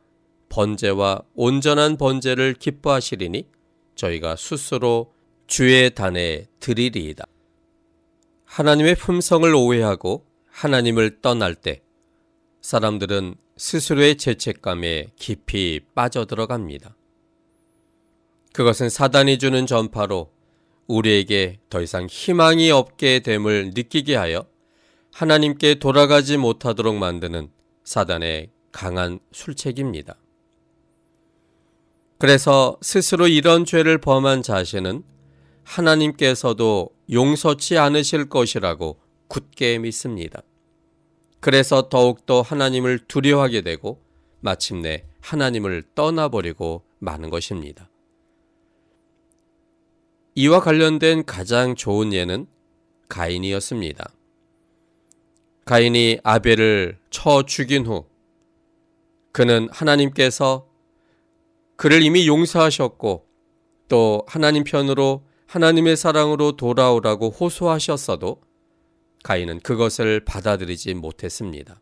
[0.48, 3.46] 번제와 온전한 번제를 기뻐하시리니
[3.94, 5.12] 저희가 스스로
[5.46, 7.26] 주의 단에 드리리이다.
[8.44, 11.82] 하나님의 품성을 오해하고 하나님을 떠날 때
[12.60, 16.94] 사람들은 스스로의 죄책감에 깊이 빠져들어갑니다.
[18.52, 20.30] 그것은 사단이 주는 전파로
[20.86, 24.46] 우리에게 더 이상 희망이 없게 됨을 느끼게 하여
[25.12, 27.50] 하나님께 돌아가지 못하도록 만드는
[27.84, 30.16] 사단의 강한 술책입니다.
[32.18, 35.02] 그래서 스스로 이런 죄를 범한 자신은
[35.64, 40.42] 하나님께서도 용서치 않으실 것이라고 굳게 믿습니다.
[41.40, 44.02] 그래서 더욱더 하나님을 두려워하게 되고
[44.40, 47.90] 마침내 하나님을 떠나버리고 마는 것입니다.
[50.34, 52.46] 이와 관련된 가장 좋은 예는
[53.08, 54.12] 가인이었습니다.
[55.64, 58.06] 가인이 아벨을 쳐 죽인 후
[59.32, 60.68] 그는 하나님께서
[61.76, 63.26] 그를 이미 용서하셨고
[63.88, 68.40] 또 하나님 편으로 하나님의 사랑으로 돌아오라고 호소하셨어도
[69.26, 71.80] 가인은 그것을 받아들이지 못했습니다.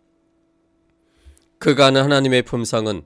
[1.60, 3.02] 는 하나님의 품성은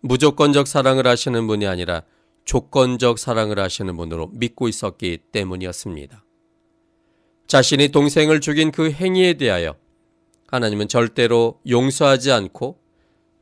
[0.00, 2.02] 무조건적 사랑을 하시는 분이 아니라
[2.44, 6.22] 조건적 사랑을 하시는 분으로 믿고 있었기 때문이었습니다.
[7.46, 9.74] 자신이 동생을 죽인 그 행위에 대하여
[10.48, 12.78] 하나님은 절대로 용서하지 않고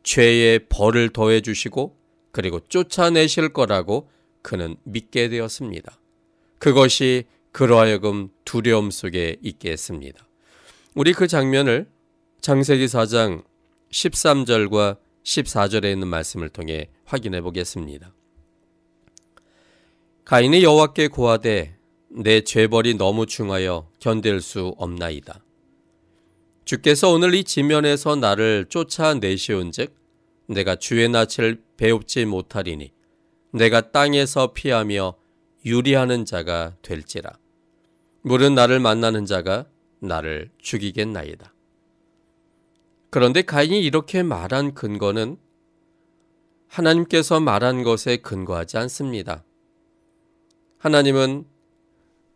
[0.05, 1.97] 죄의 벌을 더해 주시고
[2.31, 4.09] 그리고 쫓아내실 거라고
[4.43, 5.99] 그는 믿게 되었습니다.
[6.59, 10.27] 그것이 그러 하여금 두려움 속에 있게 했습니다.
[10.95, 11.89] 우리 그 장면을
[12.41, 13.45] 장세기 4장
[13.91, 18.13] 13절과 14절에 있는 말씀을 통해 확인해 보겠습니다.
[20.25, 21.77] 가인이 여호와께 고하되
[22.09, 25.45] 내 죄벌이 너무 중하여 견딜 수 없나이다.
[26.65, 29.95] 주께서 오늘 이 지면에서 나를 쫓아내시온즉
[30.47, 32.93] 내가 주의 낯을 배웁지 못하리니
[33.53, 35.15] 내가 땅에서 피하며
[35.65, 37.40] 유리하는 자가 될지라.
[38.23, 39.67] 물은 나를 만나는 자가
[40.01, 41.55] 나를 죽이겠나이다.
[43.11, 45.37] 그런데 가인이 이렇게 말한 근거는
[46.69, 49.45] 하나님께서 말한 것에 근거하지 않습니다.
[50.79, 51.45] 하나님은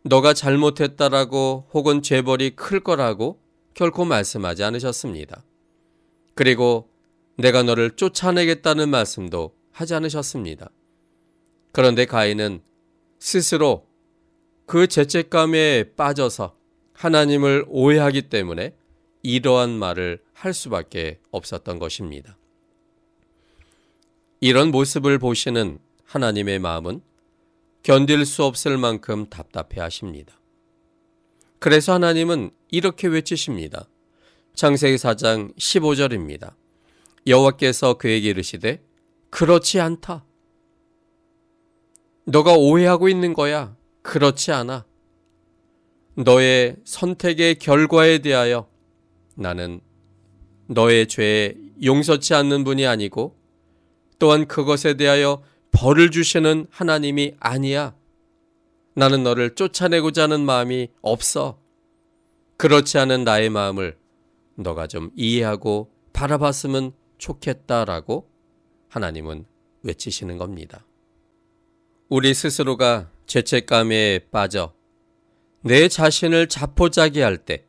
[0.03, 3.39] 너가 잘못했다라고 혹은 죄벌이 클 거라고
[3.73, 5.43] 결코 말씀하지 않으셨습니다.
[6.35, 6.89] 그리고
[7.37, 10.69] 내가 너를 쫓아내겠다는 말씀도 하지 않으셨습니다.
[11.71, 12.61] 그런데 가인은
[13.19, 13.87] 스스로
[14.65, 16.55] 그 죄책감에 빠져서
[16.93, 18.75] 하나님을 오해하기 때문에
[19.21, 22.37] 이러한 말을 할 수밖에 없었던 것입니다.
[24.39, 27.01] 이런 모습을 보시는 하나님의 마음은
[27.83, 30.39] 견딜 수 없을 만큼 답답해 하십니다.
[31.59, 33.87] 그래서 하나님은 이렇게 외치십니다.
[34.53, 36.53] 창세기 4장 15절입니다.
[37.27, 38.83] 여호와께서 그에게 이르시되
[39.29, 40.25] 그렇지 않다.
[42.25, 43.75] 너가 오해하고 있는 거야.
[44.05, 44.85] 그렇지 않아.
[46.13, 48.69] 너의 선택의 결과에 대하여
[49.33, 49.81] 나는
[50.67, 53.35] 너의 죄에 용서치 않는 분이 아니고
[54.19, 57.95] 또한 그것에 대하여 벌을 주시는 하나님이 아니야.
[58.93, 61.59] 나는 너를 쫓아내고자 하는 마음이 없어.
[62.57, 63.97] 그렇지 않은 나의 마음을
[64.53, 68.29] 너가 좀 이해하고 바라봤으면 좋겠다라고
[68.87, 69.45] 하나님은
[69.81, 70.85] 외치시는 겁니다.
[72.07, 74.73] 우리 스스로가 죄책감에 빠져
[75.61, 77.65] 내 자신을 자포자기 할 때,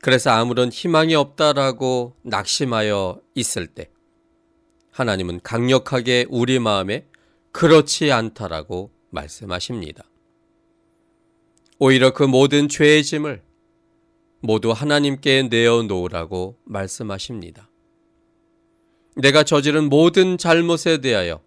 [0.00, 3.90] 그래서 아무런 희망이 없다라고 낙심하여 있을 때,
[4.90, 7.06] 하나님은 강력하게 우리 마음에
[7.52, 10.04] 그렇지 않다라고 말씀하십니다.
[11.78, 13.42] 오히려 그 모든 죄의 짐을
[14.40, 17.70] 모두 하나님께 내어놓으라고 말씀하십니다.
[19.16, 21.40] 내가 저지른 모든 잘못에 대하여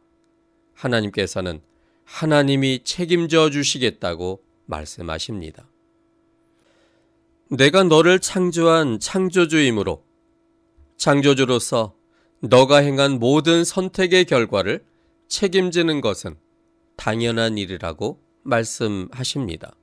[0.74, 1.62] 하나님께서는
[2.08, 5.70] 하나님이 책임져 주시겠다고 말씀하십니다.
[7.52, 10.04] 내가 너를 창조한 창조주이므로
[10.96, 11.96] 창조주로서
[12.40, 14.86] 너가 행한 모든 선택의 결과를
[15.28, 16.38] 책임지는 것은
[16.96, 19.76] 당연한 일이라고 말씀하십니다.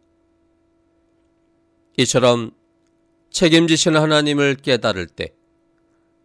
[1.99, 2.53] 이처럼
[3.31, 5.35] 책임지시는 하나님을 깨달을 때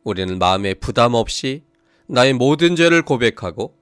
[0.04, 1.64] 우리는 마음에 부담 없이
[2.08, 3.79] 나의 모든 죄를 고백하고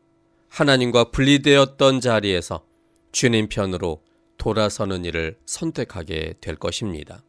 [0.50, 2.66] 하나님과 분리되었던 자리에서
[3.12, 4.04] 주님 편으로
[4.38, 7.24] 돌아서는 일을 선택하게 될 것입니다.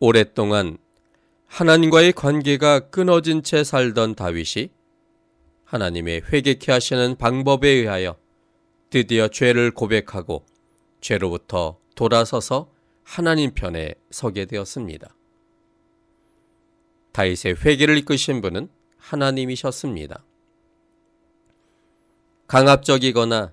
[0.00, 0.78] 오랫동안
[1.46, 4.70] 하나님과의 관계가 끊어진 채 살던 다윗이
[5.64, 8.16] 하나님의 회개케 하시는 방법에 의하여
[8.90, 10.46] 드디어 죄를 고백하고
[11.00, 12.70] 죄로부터 돌아서서
[13.02, 15.14] 하나님 편에 서게 되었습니다.
[17.12, 20.24] 다윗의 회개를 이끄신 분은 하나님이셨습니다.
[22.48, 23.52] 강압적이거나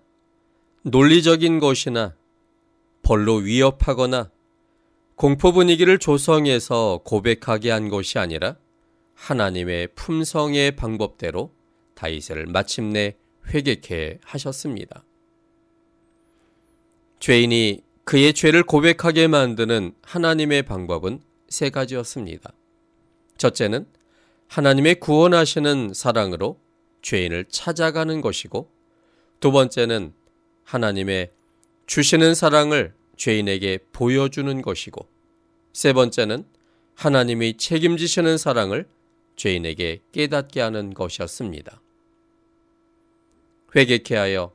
[0.83, 2.15] 논리적인 것이나
[3.01, 4.31] 벌로 위협하거나
[5.15, 8.55] 공포 분위기를 조성해서 고백하게 한 것이 아니라
[9.13, 11.53] 하나님의 품성의 방법대로
[11.93, 13.15] 다윗을 마침내
[13.49, 15.03] 회개케 하셨습니다.
[17.19, 22.53] 죄인이 그의 죄를 고백하게 만드는 하나님의 방법은 세 가지였습니다.
[23.37, 23.87] 첫째는
[24.47, 26.61] 하나님의 구원하시는 사랑으로
[27.01, 28.74] 죄인을 찾아가는 것이고
[29.39, 30.13] 두 번째는
[30.63, 31.31] 하나님의
[31.85, 35.07] 주시는 사랑을 죄인에게 보여주는 것이고
[35.73, 36.45] 세 번째는
[36.95, 38.87] 하나님이 책임지시는 사랑을
[39.35, 41.81] 죄인에게 깨닫게 하는 것이었습니다.
[43.75, 44.53] 회개케 하여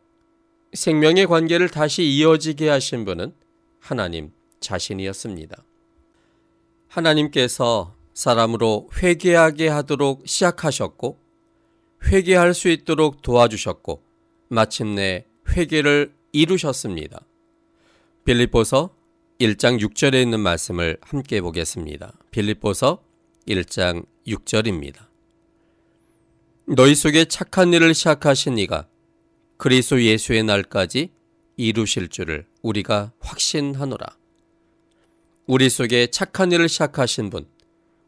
[0.72, 3.34] 생명의 관계를 다시 이어지게 하신 분은
[3.78, 5.62] 하나님 자신이었습니다.
[6.88, 11.18] 하나님께서 사람으로 회개하게 하도록 시작하셨고
[12.06, 14.02] 회개할 수 있도록 도와주셨고
[14.50, 17.24] 마침내 회개를 이루셨습니다.
[18.24, 18.90] 빌립보서
[19.38, 22.18] 1장 6절에 있는 말씀을 함께 보겠습니다.
[22.32, 23.02] 빌립보서
[23.46, 25.06] 1장 6절입니다.
[26.66, 28.88] 너희 속에 착한 일을 시작하신 이가
[29.56, 31.12] 그리스도 예수의 날까지
[31.56, 34.16] 이루실 줄을 우리가 확신하노라.
[35.46, 37.46] 우리 속에 착한 일을 시작하신 분,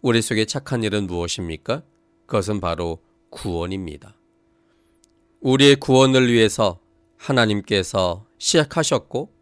[0.01, 1.85] 우리 속에 착한 일은 무엇입니까?
[2.27, 3.01] 그것은 바로
[3.31, 4.17] 구원입니다.
[5.43, 6.79] 우리의 구원을 위해서
[7.17, 9.33] 하나님께서 시작하셨고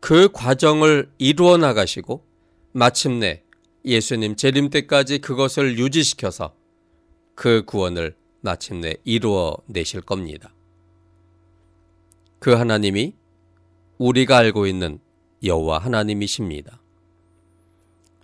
[0.00, 2.24] 그 과정을 이루어 나가시고
[2.72, 3.42] 마침내
[3.84, 6.54] 예수님 재림 때까지 그것을 유지시켜서
[7.34, 10.52] 그 구원을 마침내 이루어 내실 겁니다.
[12.40, 13.14] 그 하나님이
[13.98, 14.98] 우리가 알고 있는
[15.42, 16.82] 여호와 하나님이십니다.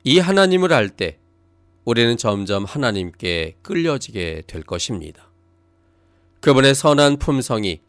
[0.03, 1.19] 이 하나님을 알 때
[1.85, 5.30] 우리는 점점 하나님께 끌려지게 될 것입니다.
[6.40, 7.81] 그분의 선한 품성이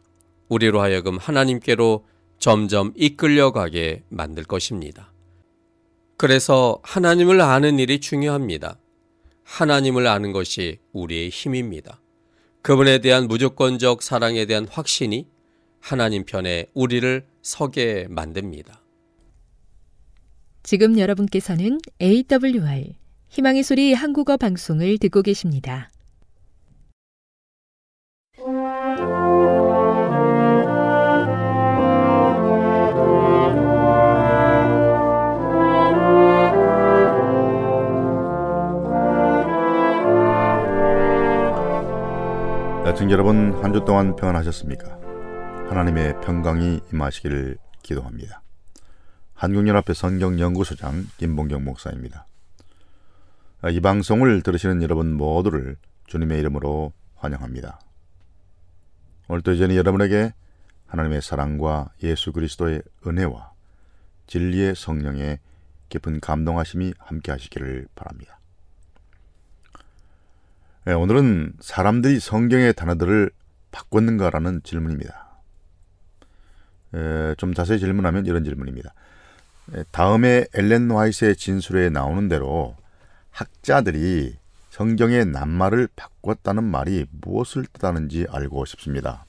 [0.48, 2.04] 우리로 하여금 하나님께로
[2.38, 5.12] 점점 이끌려가게 만들 것입니다.
[6.18, 8.78] 그래서 하나님을 아는 일이 중요합니다.
[9.44, 12.00] 하나님을 아는 것이 우리의 힘입니다.
[12.60, 15.26] 그분에 대한 무조건적 사랑에 대한 확신이
[15.80, 18.82] 하나님 편에 우리를 서게 만듭니다.
[20.62, 22.92] 지금 여러분께서는 AWR
[23.30, 25.90] 희망의 소리 한국어 방송을 듣고 계십니다.
[42.92, 45.00] 애청 여러분 한 주 동안 평안하셨습니까?
[45.70, 48.42] 하나님의 평강이 임하시기를 기도합니다.
[49.32, 52.26] 한국연합회 성경연구소장 김봉경 목사입니다.
[53.70, 55.76] 이 방송을 들으시는 여러분 모두를
[56.06, 57.80] 주님의 이름으로 환영합니다.
[59.28, 60.34] 오늘도 여전히 여러분에게
[60.86, 63.52] 하나님의 사랑과 예수 그리스도의 은혜와
[64.26, 65.38] 진리의 성령의
[65.88, 68.38] 깊은 감동하심이 함께 하시기를 바랍니다.
[70.84, 73.30] 네, 오늘은 사람들이 성경의 단어들을
[73.70, 75.38] 바꿨는가라는 질문입니다.
[77.36, 78.92] 좀 자세히 질문하면 이런 질문입니다.
[79.92, 82.74] 다음에 엘렌 화이트의 진술에 나오는 대로
[83.30, 84.36] 학자들이
[84.70, 89.24] 성경의 낱말을 바꿨다는 말이 무엇을 뜻하는지 알고 싶습니다.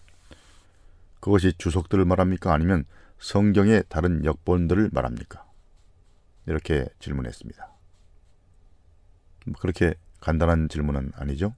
[1.19, 2.51] 그것이 주석들을 말합니까?
[2.51, 2.83] 아니면
[3.19, 5.45] 성경의 다른 역본들을 말합니까?
[6.47, 7.69] 이렇게 질문했습니다.
[9.59, 11.53] 그렇게 간단한 질문은 아니죠.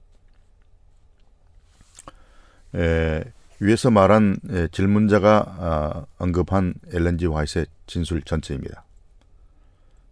[2.74, 3.22] 에,
[3.60, 8.84] 위에서 말한 예, 질문자가 아, 언급한 엘렌지 화이트의 진술 전체입니다.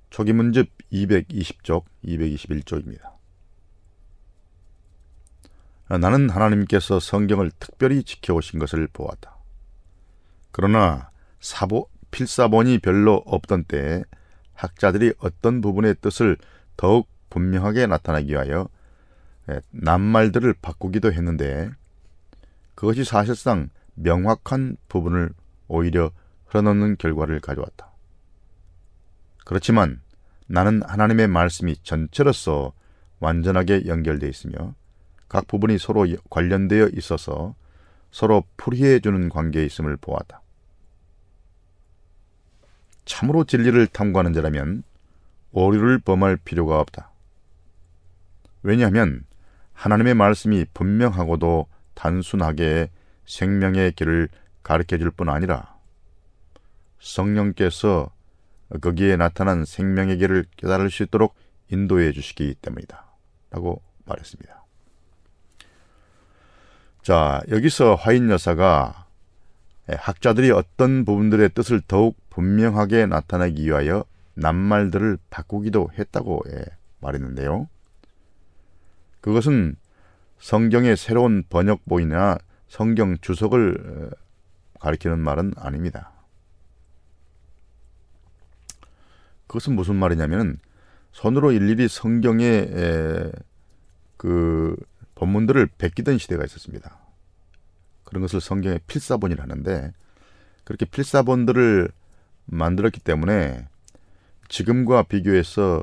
[0.09, 3.13] 초기 문집 220쪽, 221쪽입니다.
[5.89, 9.37] 아, 나는 하나님께서 성경을 특별히 지켜오신 것을 보았다.
[10.53, 11.11] 그러나
[11.41, 14.05] 사보, 필사본이 별로 없던 때에
[14.55, 16.39] 학자들이 어떤 부분의 뜻을
[16.77, 18.69] 더욱 분명하게 나타나기 위하여
[19.51, 21.69] 예, 낱말들을 바꾸기도 했는데
[22.77, 25.31] 그것이 사실상 명확한 부분을
[25.67, 26.13] 오히려
[26.47, 27.91] 흘러넣는 결과를 가져왔다.
[29.45, 30.01] 그렇지만
[30.47, 32.73] 나는 하나님의 말씀이 전체로서
[33.19, 34.75] 완전하게 연결되어 있으며
[35.29, 37.57] 각 부분이 서로 관련되어 있어서
[38.13, 40.41] 서로 풀이해 주는 관계에 있음을 보았다.
[43.05, 44.85] 참으로 진리를 탐구하는 자라면
[45.51, 47.14] 오류를 범할 필요가 없다.
[48.65, 49.25] 왜냐하면
[49.75, 52.91] 하나님의 말씀이 분명하고도 단순하게
[53.27, 54.29] 생명의 길을
[54.63, 55.77] 가르쳐 줄 뿐 아니라
[56.99, 58.11] 성령께서
[58.81, 61.35] 거기에 나타난 생명의 길을 깨달을 수 있도록
[61.71, 63.05] 인도해 주시기 때문이다.
[63.51, 64.65] 라고 말했습니다.
[67.03, 69.07] 자, 여기서 화인 여사가
[69.87, 76.43] 학자들이 어떤 부분들의 뜻을 더욱 분명하게 나타내기 위하여 낱말들을 바꾸기도 했다고
[77.01, 77.69] 말했는데요.
[79.25, 79.77] 그것은
[80.39, 82.37] 성경의 새로운 번역본이나
[82.69, 84.11] 성경 주석을
[84.81, 86.13] 가리키는 말은 아닙니다.
[89.47, 90.59] 그것은 무슨 말이냐면
[91.13, 93.33] 손으로 일일이 성경의
[94.19, 94.77] 그
[95.15, 96.99] 본문들을 베끼던 시대가 있었습니다.
[98.03, 99.95] 그런 것을 성경의 필사본이라 하는데
[100.65, 101.89] 그렇게 필사본들을
[102.45, 103.69] 만들었기 때문에
[104.51, 105.83] 지금과 비교해서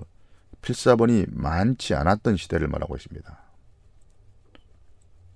[0.62, 3.42] 필사본이 많지 않았던 시대를 말하고 있습니다.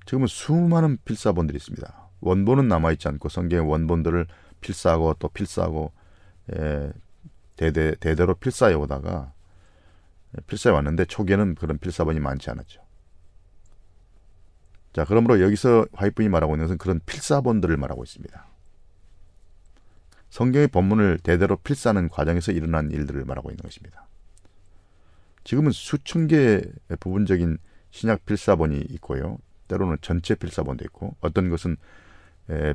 [0.05, 2.09] 지금은 수많은 필사본들이 있습니다.
[2.21, 4.28] 원본은 남아있지 않고 성경의 원본들을
[4.61, 5.91] 필사하고 또 필사하고
[6.55, 6.91] 예,
[7.55, 9.34] 대대, 대대로 필사해 오다가
[10.47, 12.82] 필사해 왔는데 초기에는 그런 필사본이 많지 않았죠.
[14.93, 18.47] 자, 그러므로 여기서 화이트분이 말하고 있는 것은 그런 필사본들을 말하고 있습니다.
[20.30, 24.07] 성경의 본문을 대대로 필사하는 과정에서 일어난 일들을 말하고 있는 것입니다.
[25.46, 26.64] 지금은 수천 개의
[27.00, 27.58] 부분적인
[27.91, 29.38] 신약 필사본이 있고요.
[29.68, 31.78] 때로는 전체 필사본도 있고 어떤 것은
[32.50, 32.74] 에,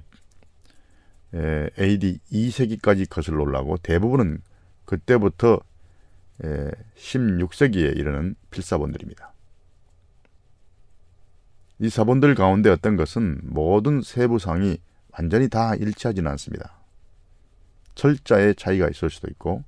[1.35, 4.41] 에, AD 2세기까지 거슬러 올라고 대부분은
[4.85, 5.61] 그때부터
[6.43, 9.33] 에, 16세기에 이르는 필사본들입니다.
[11.81, 14.79] 이 사본들 가운데 어떤 것은 모든 세부상이
[15.12, 16.79] 완전히 다 일치하지는 않습니다.
[17.97, 19.64] 철자의 차이가 있을 수도 있고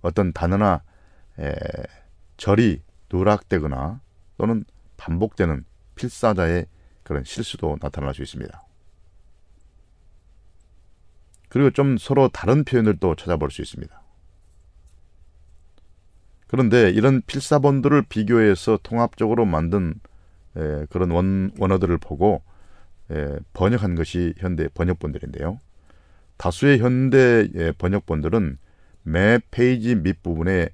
[0.00, 0.82] 어떤 단어나
[1.38, 1.54] 에,
[2.40, 2.80] 절이
[3.12, 4.00] 누락되거나
[4.38, 4.64] 또는
[4.96, 5.62] 반복되는
[5.94, 6.66] 필사자의
[7.02, 8.62] 그런 실수도 나타날 수 있습니다.
[11.50, 14.02] 그리고 좀 서로 다른 표현들도 찾아볼 수 있습니다.
[16.46, 20.00] 그런데 이런 필사본들을 비교해서 통합적으로 만든
[20.56, 22.42] 에, 그런 원, 원어들을 보고
[23.10, 25.60] 에, 번역한 것이 현대 번역본들인데요.
[26.38, 28.56] 다수의 현대 번역본들은
[29.02, 30.70] 매 페이지 밑부분에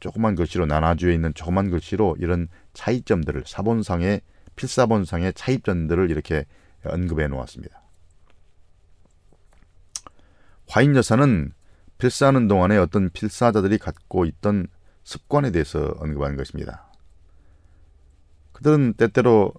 [0.00, 4.20] 조그만 글씨로 나눠져 있는 조그만 글씨로 이런 차이점들을 사본상의
[4.56, 6.44] 필사본상의 차이점들을 이렇게
[6.84, 7.82] 언급해 놓았습니다.
[10.68, 11.52] 화인 여사는
[11.98, 14.68] 필사하는 동안에 어떤 필사자들이 갖고 있던
[15.02, 16.90] 습관에 대해서 언급한 것입니다.
[18.52, 19.52] 그들은 때때로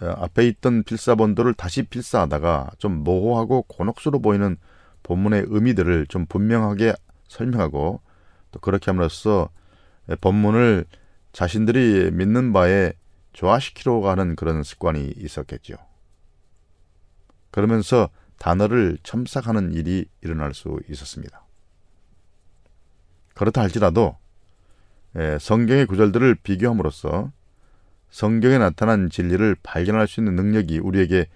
[0.00, 4.56] 어, 앞에 있던 필사본들을 다시 필사하다가 좀 모호하고 곤혹스러워 보이는
[5.02, 6.94] 본문의 의미들을 좀 분명하게
[7.28, 8.00] 설명하고
[8.56, 9.50] 또 그렇게 함으로써
[10.20, 10.86] 본문을
[11.32, 12.92] 자신들이 믿는 바에
[13.32, 15.76] 조화시키려고 하는 그런 습관이 있었겠죠.
[17.50, 21.44] 그러면서 단어를 첨삭하는 일이 일어날 수 있었습니다.
[23.34, 24.16] 그렇다 할지라도
[25.40, 27.32] 성경의 구절들을 비교함으로써
[28.08, 31.28] 성경에 나타난 진리를 발견할 수 있는 능력이 우리에게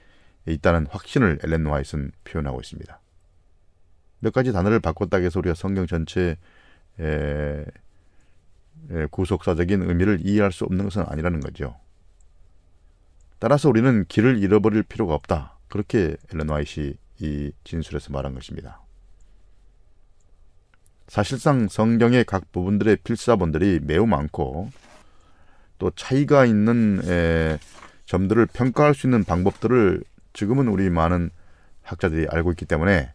[0.47, 2.99] 있다는 확신을 엘렌 와이스는 표현하고 있습니다.
[4.21, 6.37] 몇 가지 단어를 바꿨다고 해서 우리가 성경 전체 에,
[6.99, 7.65] 에,
[9.11, 11.77] 구속사적인 의미를 이해할 수 없는 것은 아니라는 거죠.
[13.39, 15.59] 따라서 우리는 길을 잃어버릴 필요가 없다.
[15.69, 18.81] 그렇게 엘렌 와이시 이 진술에서 말한 것입니다.
[21.09, 24.71] 사실상 성경의 각 부분들의 필사본들이 매우 많고
[25.79, 27.59] 또 차이가 있는 에,
[28.07, 31.31] 점들을 평가할 수 있는 방법들을 지금은 우리 많은
[31.83, 33.13] 학자들이 알고 있기 때문에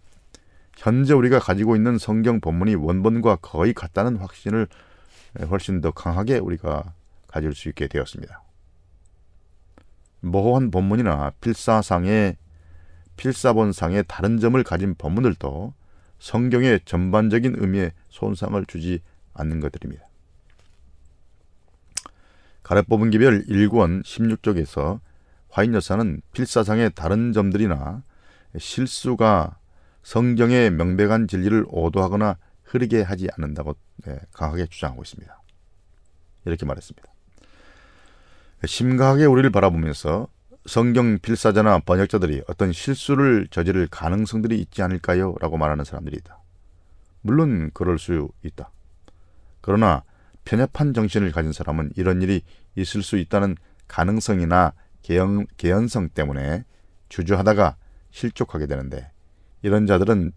[0.76, 4.68] 현재 우리가 가지고 있는 성경 본문이 원본과 거의 같다는 확신을
[5.50, 6.94] 훨씬 더 강하게 우리가
[7.28, 8.44] 가질 수 있게 되었습니다.
[10.22, 12.38] 모호한 본문이나 필사상의
[13.18, 15.74] 필사본상의 다른 점을 가진 본문들도
[16.20, 19.02] 성경의 전반적인 의미에 손상을 주지
[19.34, 20.06] 않는 것들입니다.
[22.64, 25.00] 가래 뽑은 기별 1권 16쪽에서
[25.50, 28.02] 화인 여사는 필사상의 다른 점들이나
[28.58, 29.58] 실수가
[30.06, 33.76] 성경의 명백한 진리를 오도하거나 흐리게 하지 않는다고
[34.06, 35.42] 네, 강하게 주장하고 있습니다.
[36.46, 37.12] 이렇게 말했습니다.
[38.66, 40.28] 심각하게 우리를 바라보면서
[40.68, 45.34] 성경 필사자나 번역자들이 어떤 실수를 저지를 가능성들이 있지 않을까요?
[45.42, 46.40] 라고 말하는 사람들이 있다.
[47.22, 48.70] 물론 그럴 수 있다.
[49.62, 50.04] 그러나
[50.44, 52.44] 편협한 정신을 가진 사람은 이런 일이
[52.76, 53.56] 있을 수 있다는
[53.88, 56.64] 가능성이나 개연, 개연성 때문에
[57.10, 57.78] 주저하다가
[58.12, 59.15] 실족하게 되는데
[59.66, 60.32] 이런 자들은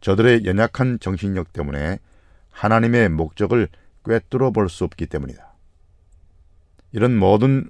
[0.00, 1.98] 저들의 연약한 정신력 때문에
[2.50, 3.68] 하나님의 목적을
[4.02, 5.52] 꿰뚫어 볼 수 없기 때문이다.
[6.92, 7.68] 이런 모든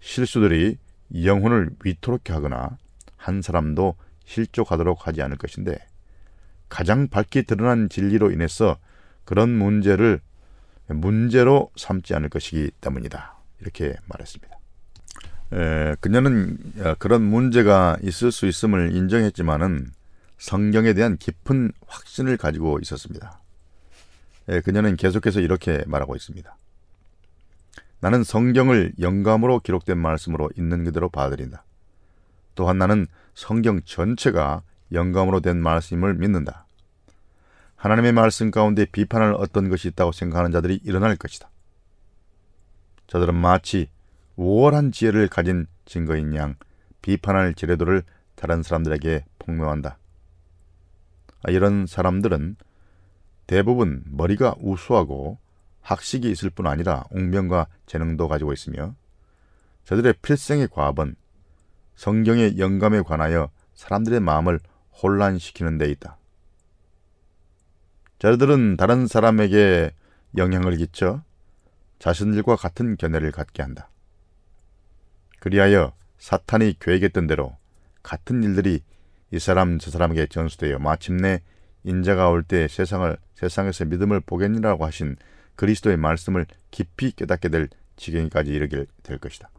[0.00, 0.78] 실수들이
[1.22, 2.78] 영혼을 위토롭게 하거나
[3.16, 5.76] 한 사람도 실족하도록 하지 않을 것인데
[6.70, 8.78] 가장 밝게 드러난 진리로 인해서
[9.26, 10.20] 그런 문제를
[10.86, 13.36] 문제로 삼지 않을 것이기 때문이다.
[13.60, 14.58] 이렇게 말했습니다.
[15.52, 19.97] 에, 그녀는 어, 그런 문제가 있을 수 있음을 인정했지만은
[20.38, 23.40] 성경에 대한 깊은 확신을 가지고 있었습니다.
[24.48, 26.56] 에, 그녀는 계속해서 이렇게 말하고 있습니다.
[28.00, 31.64] 나는 성경을 영감으로 기록된 말씀으로 있는 그대로 받아들인다.
[32.54, 34.62] 또한 나는 성경 전체가
[34.92, 36.66] 영감으로 된 말씀임을 믿는다.
[37.76, 41.50] 하나님의 말씀 가운데 비판할 어떤 것이 있다고 생각하는 자들이 일어날 것이다.
[43.06, 43.88] 저들은 마치
[44.36, 46.56] 우월한 지혜를 가진 증거인 양
[47.02, 48.02] 비판할 지뢰도를
[48.34, 49.98] 다른 사람들에게 폭로한다.
[51.42, 52.56] 아, 이런 사람들은
[53.46, 55.38] 대부분 머리가 우수하고
[55.80, 58.94] 학식이 있을 뿐 아니라 웅변과 재능도 가지고 있으며
[59.84, 61.16] 저들의 필생의 과업은
[61.96, 64.60] 성경의 영감에 관하여 사람들의 마음을
[65.02, 66.18] 혼란시키는 데 있다.
[68.18, 69.92] 저들은 다른 사람에게
[70.36, 71.22] 영향을 끼쳐
[71.98, 73.88] 자신들과 같은 견해를 갖게 한다.
[75.40, 77.56] 그리하여 사탄이 계획했던 대로
[78.02, 78.82] 같은 일들이
[79.30, 81.40] 이 사람 저 사람에게 전수되어 마침내
[81.84, 85.16] 인자가 올 때 세상을 세상에서 믿음을 보겠니라고 하신
[85.56, 89.50] 그리스도의 말씀을 깊이 깨닫게 될 지경까지 이르게 될 것이다.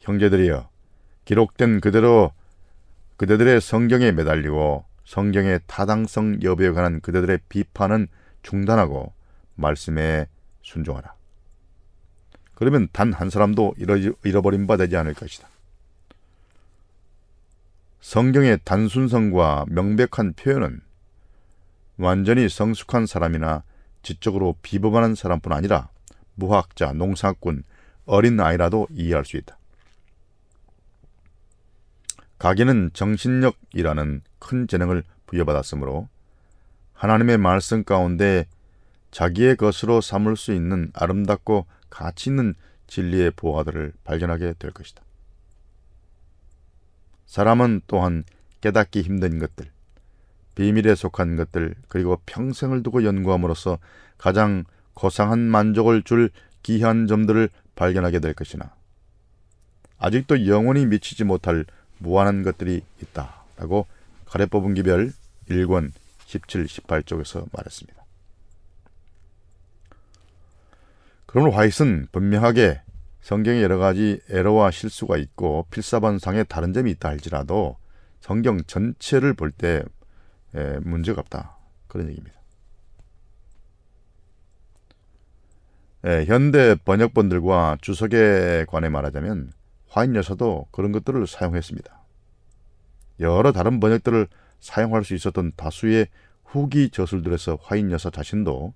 [0.00, 0.68] 형제들이여
[1.24, 2.32] 기록된 그대로
[3.16, 8.08] 그대들의 성경에 매달리고 성경의 타당성 여부에 관한 그대들의 비판은
[8.42, 9.12] 중단하고
[9.56, 10.26] 말씀에
[10.62, 11.14] 순종하라.
[12.54, 13.74] 그러면 단 한 사람도
[14.24, 15.48] 잃어버린 바 되지 않을 것이다.
[18.00, 20.80] 성경의 단순성과 명백한 표현은
[21.98, 23.62] 완전히 성숙한 사람이나
[24.02, 25.90] 지적으로 비범한 사람뿐 아니라
[26.34, 27.62] 무학자, 농사꾼,
[28.06, 29.58] 어린 아이라도 이해할 수 있다.
[32.38, 36.08] 가기는 정신력이라는 큰 재능을 부여받았으므로
[36.94, 38.46] 하나님의 말씀 가운데
[39.10, 42.54] 자기의 것으로 삼을 수 있는 아름답고 가치 있는
[42.86, 45.02] 진리의 보화들을 발견하게 될 것이다.
[47.30, 48.24] 사람은 또한
[48.60, 49.70] 깨닫기 힘든 것들,
[50.56, 53.78] 비밀에 속한 것들, 그리고 평생을 두고 연구함으로써
[54.18, 54.64] 가장
[54.94, 56.30] 고상한 만족을 줄
[56.64, 58.74] 귀한 점들을 발견하게 될 것이나
[59.98, 61.64] 아직도 영원히 미치지 못할
[61.98, 63.44] 무한한 것들이 있다.
[63.56, 63.86] 라고
[64.26, 65.12] 가래 뽑은 기별
[65.48, 65.92] 1권
[66.26, 68.04] 17, 18쪽에서 말했습니다.
[71.26, 72.80] 그러므로 화이트는 분명하게
[73.20, 77.76] 성경에 여러 가지 에러와 실수가 있고 필사반상에 다른 점이 있다 할지라도
[78.20, 79.84] 성경 전체를 볼 때
[80.82, 81.56] 문제가 없다.
[81.86, 82.40] 그런 얘기입니다.
[86.06, 89.52] 예, 현대 번역본들과 주석에 관해 말하자면
[89.88, 92.00] 화인 여사도 그런 것들을 사용했습니다.
[93.20, 94.28] 여러 다른 번역들을
[94.60, 96.06] 사용할 수 있었던 다수의
[96.44, 98.72] 후기 저술들에서 화인 여사 자신도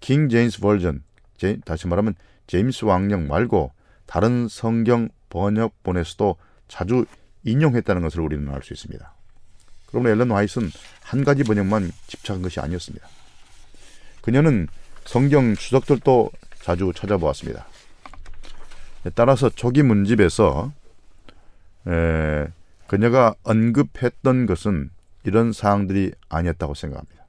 [0.00, 1.02] 킹 제임스 버전
[1.36, 2.14] 제, 다시 말하면
[2.46, 3.72] 제임스 왕령 말고
[4.06, 6.36] 다른 성경 번역본에서도
[6.68, 7.04] 자주
[7.44, 9.12] 인용했다는 것을 우리는 알 수 있습니다.
[9.86, 10.70] 그러면 앨런 화이트는
[11.02, 13.06] 한 가지 번역만 집착한 것이 아니었습니다.
[14.22, 14.66] 그녀는
[15.04, 16.30] 성경 주석들도
[16.60, 17.66] 자주 찾아보았습니다.
[19.14, 20.72] 따라서 초기 문집에서
[21.86, 22.46] 에,
[22.88, 24.90] 그녀가 언급했던 것은
[25.22, 27.26] 이런 사항들이 아니었다고 생각합니다.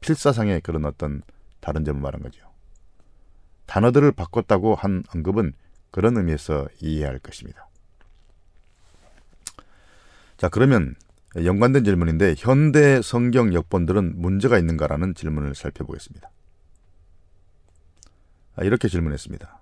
[0.00, 1.22] 필사상의 그런 어떤
[1.60, 2.53] 다른 점을 말한 거죠.
[3.66, 5.52] 단어들을 바꿨다고 한 언급은
[5.90, 7.68] 그런 의미에서 이해할 것입니다.
[10.36, 10.94] 자, 그러면
[11.36, 16.30] 연관된 질문인데 현대 성경 역본들은 문제가 있는가라는 질문을 살펴보겠습니다.
[18.56, 19.60] 아, 이렇게 질문했습니다.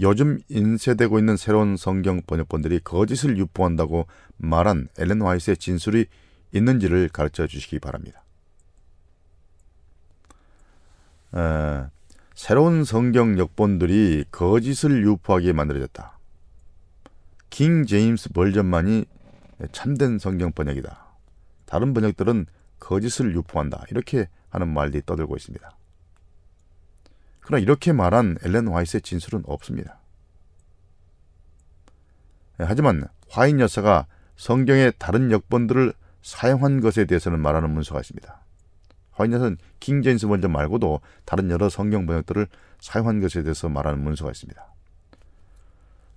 [0.00, 6.06] 요즘 인쇄되고 있는 새로운 성경 번역본들이 거짓을 유포한다고 말한 엘렌 화이트의 진술이
[6.52, 8.22] 있는지를 가르쳐 주시기 바랍니다.
[11.34, 11.86] 에,
[12.38, 16.20] 새로운 성경 역본들이 거짓을 유포하게 만들어졌다.
[17.50, 19.06] 킹 제임스 버전만이
[19.72, 21.04] 참된 성경 번역이다.
[21.66, 22.46] 다른 번역들은
[22.78, 23.82] 거짓을 유포한다.
[23.90, 25.68] 이렇게 하는 말들이 떠들고 있습니다.
[27.40, 29.98] 그러나 이렇게 말한 엘렌 화이트의 진술은 없습니다.
[32.56, 38.47] 하지만 화인 여사가 성경의 다른 역본들을 사용한 것에 대해서는 말하는 문서가 있습니다.
[39.18, 42.46] 화인여사는 킹 제임스 번전 말고도 다른 여러 성경 번역들을
[42.80, 44.64] 사용한 것에 대해서 말하는 문서가 있습니다.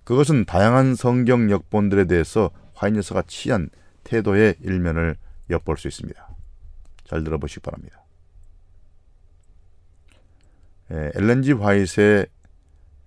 [0.04, 3.68] 그것은 다양한 성경 역본들에 대해서 화인여사가 취한
[4.04, 5.16] 태도의 일면을
[5.50, 6.28] 엿볼 수 있습니다.
[7.04, 8.02] 잘 들어보시기 바랍니다.
[10.90, 12.26] 에, 엘렌지 화이트의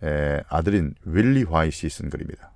[0.03, 2.51] 에, 아들인 윌리 화이트이 쓴 글입니다.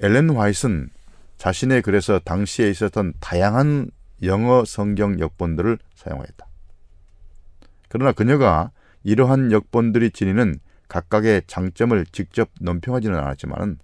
[0.00, 0.90] 엘렌 화이트는
[1.38, 3.90] 자신의 글에서 당시에 있었던 다양한
[4.22, 6.46] 영어 성경 역본들을 사용하였다.
[7.88, 8.70] 그러나 그녀가
[9.02, 10.58] 이러한 역본들이 지니는
[10.88, 13.78] 각각의 장점을 직접 논평하지는 않았지만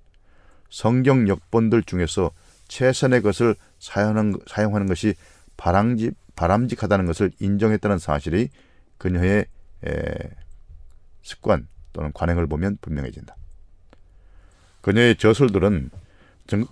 [0.70, 2.30] 성경 역본들 중에서
[2.68, 5.14] 최선의 것을 사용하는, 것이
[5.56, 8.50] 바람직, 바람직하다는 것을 인정했다는 사실이
[8.98, 9.46] 그녀의
[9.86, 10.14] 에,
[11.22, 13.34] 습관 또는 관행을 보면 분명해진다.
[14.80, 15.90] 그녀의 저술들은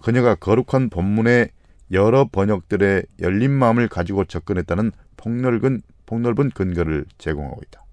[0.02, 1.50] 그녀가 거룩한 본문의
[1.91, 7.84] 여러 번역들의 열린 마음을 가지고 접근했다는 폭넓은, 폭넓은 근거를 제공하고 있다.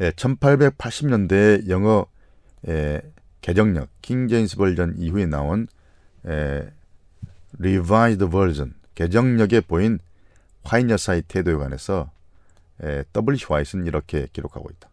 [0.00, 2.06] 예, 1880년대 영어
[2.68, 3.02] 예,
[3.40, 5.66] 개정력 킹 제임스 버전 이후에 나온
[6.26, 6.70] 예,
[7.58, 9.98] Revised Version 개정력에 보인
[10.64, 12.10] 화인 여사의 태도에 관해서
[12.82, 13.36] 예, W.
[13.48, 14.88] 화이트는 이렇게 기록하고 있다.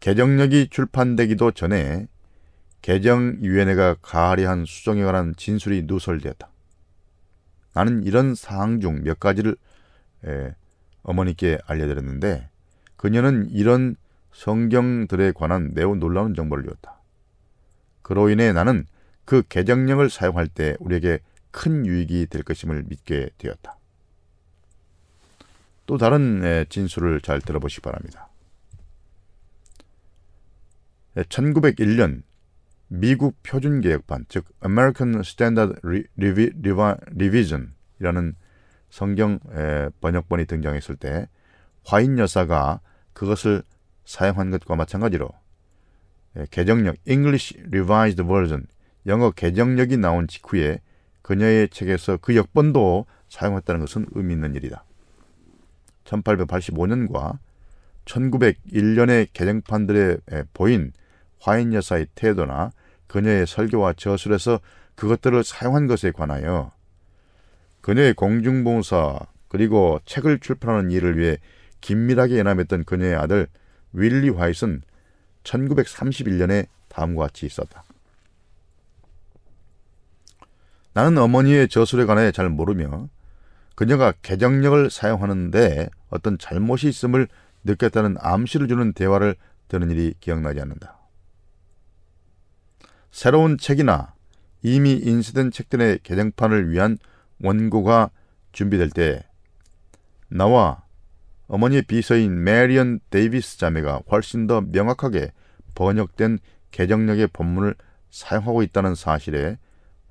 [0.00, 2.06] 개정력이 출판되기도 전에
[2.82, 6.48] 개정위원회가 가리한 수정에 관한 진술이 누설되었다.
[7.74, 9.56] 나는 이런 사항 중 몇 가지를
[10.26, 10.54] 에,
[11.02, 12.48] 어머니께 알려드렸는데
[12.96, 13.96] 그녀는 이런
[14.32, 17.00] 성경들에 관한 매우 놀라운 정보를 주었다.
[18.02, 18.86] 그로 인해 나는
[19.24, 21.20] 그 개정령을 사용할 때 우리에게
[21.50, 23.76] 큰 유익이 될 것임을 믿게 되었다.
[25.86, 28.28] 또 다른 진술을 잘 들어보시기 바랍니다.
[31.16, 32.22] 1901년
[32.92, 35.80] 미국 표준 개혁판, 즉 American Standard
[37.14, 38.34] Revision이라는
[38.90, 39.38] 성경
[40.00, 41.28] 번역본이 등장했을 때
[41.84, 42.80] 화인 여사가
[43.12, 43.62] 그것을
[44.04, 45.30] 사용한 것과 마찬가지로
[46.50, 48.66] 개정력 English Revised Version
[49.06, 50.80] 영어 개정력이 나온 직후에
[51.22, 54.84] 그녀의 책에서 그 역본도 사용했다는 것은 의미 있는 일이다.
[56.04, 57.38] 1885년과
[58.04, 60.16] 1901년의 개정판들에
[60.52, 60.92] 보인
[61.38, 62.72] 화인 여사의 태도나
[63.10, 64.60] 그녀의 설교와 저술에서
[64.94, 66.70] 그것들을 사용한 것에 관하여
[67.80, 71.38] 그녀의 공중봉사 그리고 책을 출판하는 일을 위해
[71.80, 73.48] 긴밀하게 연합했던 그녀의 아들
[73.92, 74.82] 윌리 화이트는
[75.42, 77.82] 1931년에 다음과 같이 있었다.
[80.92, 83.08] 나는 어머니의 저술에 관해 잘 모르며
[83.74, 87.26] 그녀가 개정력을 사용하는데 어떤 잘못이 있음을
[87.64, 89.34] 느꼈다는 암시를 주는 대화를
[89.66, 90.99] 들은 일이 기억나지 않는다.
[93.20, 94.14] 새로운 책이나
[94.62, 96.96] 이미 인쇄된 책들의 개정판을 위한
[97.42, 98.10] 원고가
[98.52, 99.22] 준비될 때
[100.28, 100.84] 나와
[101.46, 105.32] 어머니의 비서인 메리언 데이비스 자매가 훨씬 더 명확하게
[105.74, 106.38] 번역된
[106.70, 107.74] 개정역의 본문을
[108.08, 109.58] 사용하고 있다는 사실에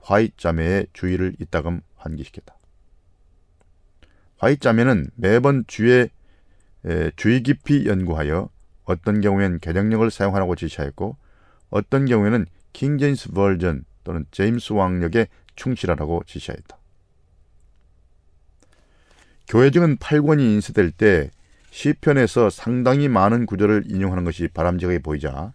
[0.01, 2.55] 화이트 자매의 주의를 이따금 환기시켰다.
[4.37, 6.11] 화이트 자매는 매번 주의
[7.15, 8.51] 주의 깊이 연구하여
[8.83, 11.17] 어떤 경우엔 개정역을 사용하라고 지시하였고
[11.71, 16.77] 어떤 경우에는 King James Version 또는 제임스 왕역에 충실하라고 지시하였다.
[19.47, 21.31] 교회 증은 8권이 인쇄될 때
[21.71, 25.53] 시편에서 상당히 많은 구절을 인용하는 것이 바람직하게 보이자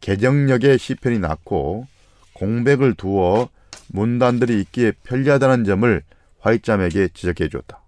[0.00, 1.86] 개정력의 시편이 낮고
[2.34, 3.48] 공백을 두어
[3.88, 6.02] 문단들이 있기에 편리하다는 점을
[6.40, 7.80] 화이트자매에게 지적해 주었다.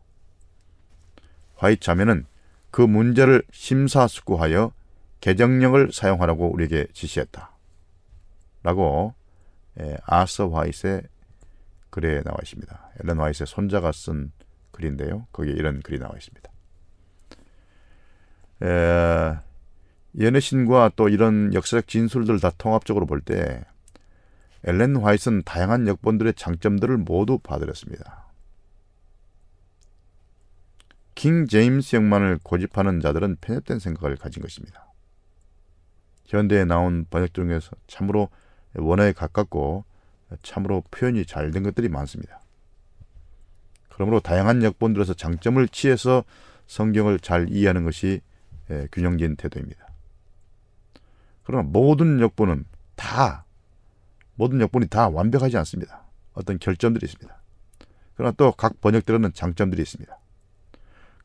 [1.57, 2.27] 화이트자매는
[2.71, 4.73] 그 문제를 심사숙고하여
[5.21, 7.50] 개정력을 사용하라고 우리에게 지시했다.
[8.63, 9.15] 라고
[9.81, 11.03] 예, 아서 화이트의
[11.91, 12.91] 글에 나와 있습니다.
[13.01, 14.33] 앨런 화이트의 손자가 쓴
[14.71, 15.27] 글인데요.
[15.33, 16.51] 거기에 이런 글이 나와 있습니다.
[18.63, 19.37] 에,
[20.19, 23.65] 연애신과 또 이런 역사적 진술들 다 통합적으로 볼때
[24.65, 28.27] 엘렌 화이트는 다양한 역본들의 장점들을 모두 봐드렸습니다.
[31.15, 34.87] 킹 제임스 형만을 고집하는 자들은 편협된 생각을 가진 것입니다.
[36.27, 38.29] 현대에 나온 번역 중에서 참으로
[38.75, 39.85] 원어에 가깝고
[40.43, 42.41] 참으로 표현이 잘 된 것들이 많습니다.
[43.89, 46.25] 그러므로 다양한 역본들에서 장점을 취해서
[46.67, 48.21] 성경을 잘 이해하는 것이
[48.71, 49.87] 예, 균형진 태도입니다.
[51.43, 52.65] 그러나 모든 역본은
[52.95, 53.45] 다
[54.37, 56.05] 모든 역본이 다 완벽하지 않습니다.
[56.33, 57.37] 어떤 결점들이 있습니다.
[58.15, 60.17] 그러나 또 각 번역들에는 장점들이 있습니다.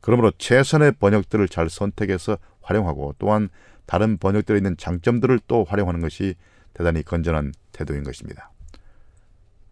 [0.00, 3.48] 그러므로 최선의 번역들을 잘 선택해서 활용하고 또한
[3.86, 6.34] 다른 번역들에 있는 장점들을 또 활용하는 것이
[6.76, 8.50] 대단히 건전한 태도인 것입니다.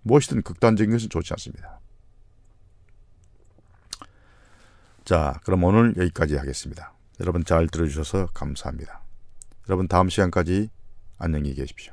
[0.02, 1.78] 무엇이든 극단적인 것은 좋지 않습니다.
[5.04, 6.94] 자, 그럼 오늘 여기까지 하겠습니다.
[7.20, 9.02] 여러분 잘 들어주셔서 감사합니다.
[9.68, 10.70] 여러분 다음 시간까지
[11.18, 11.92] 안녕히 계십시오.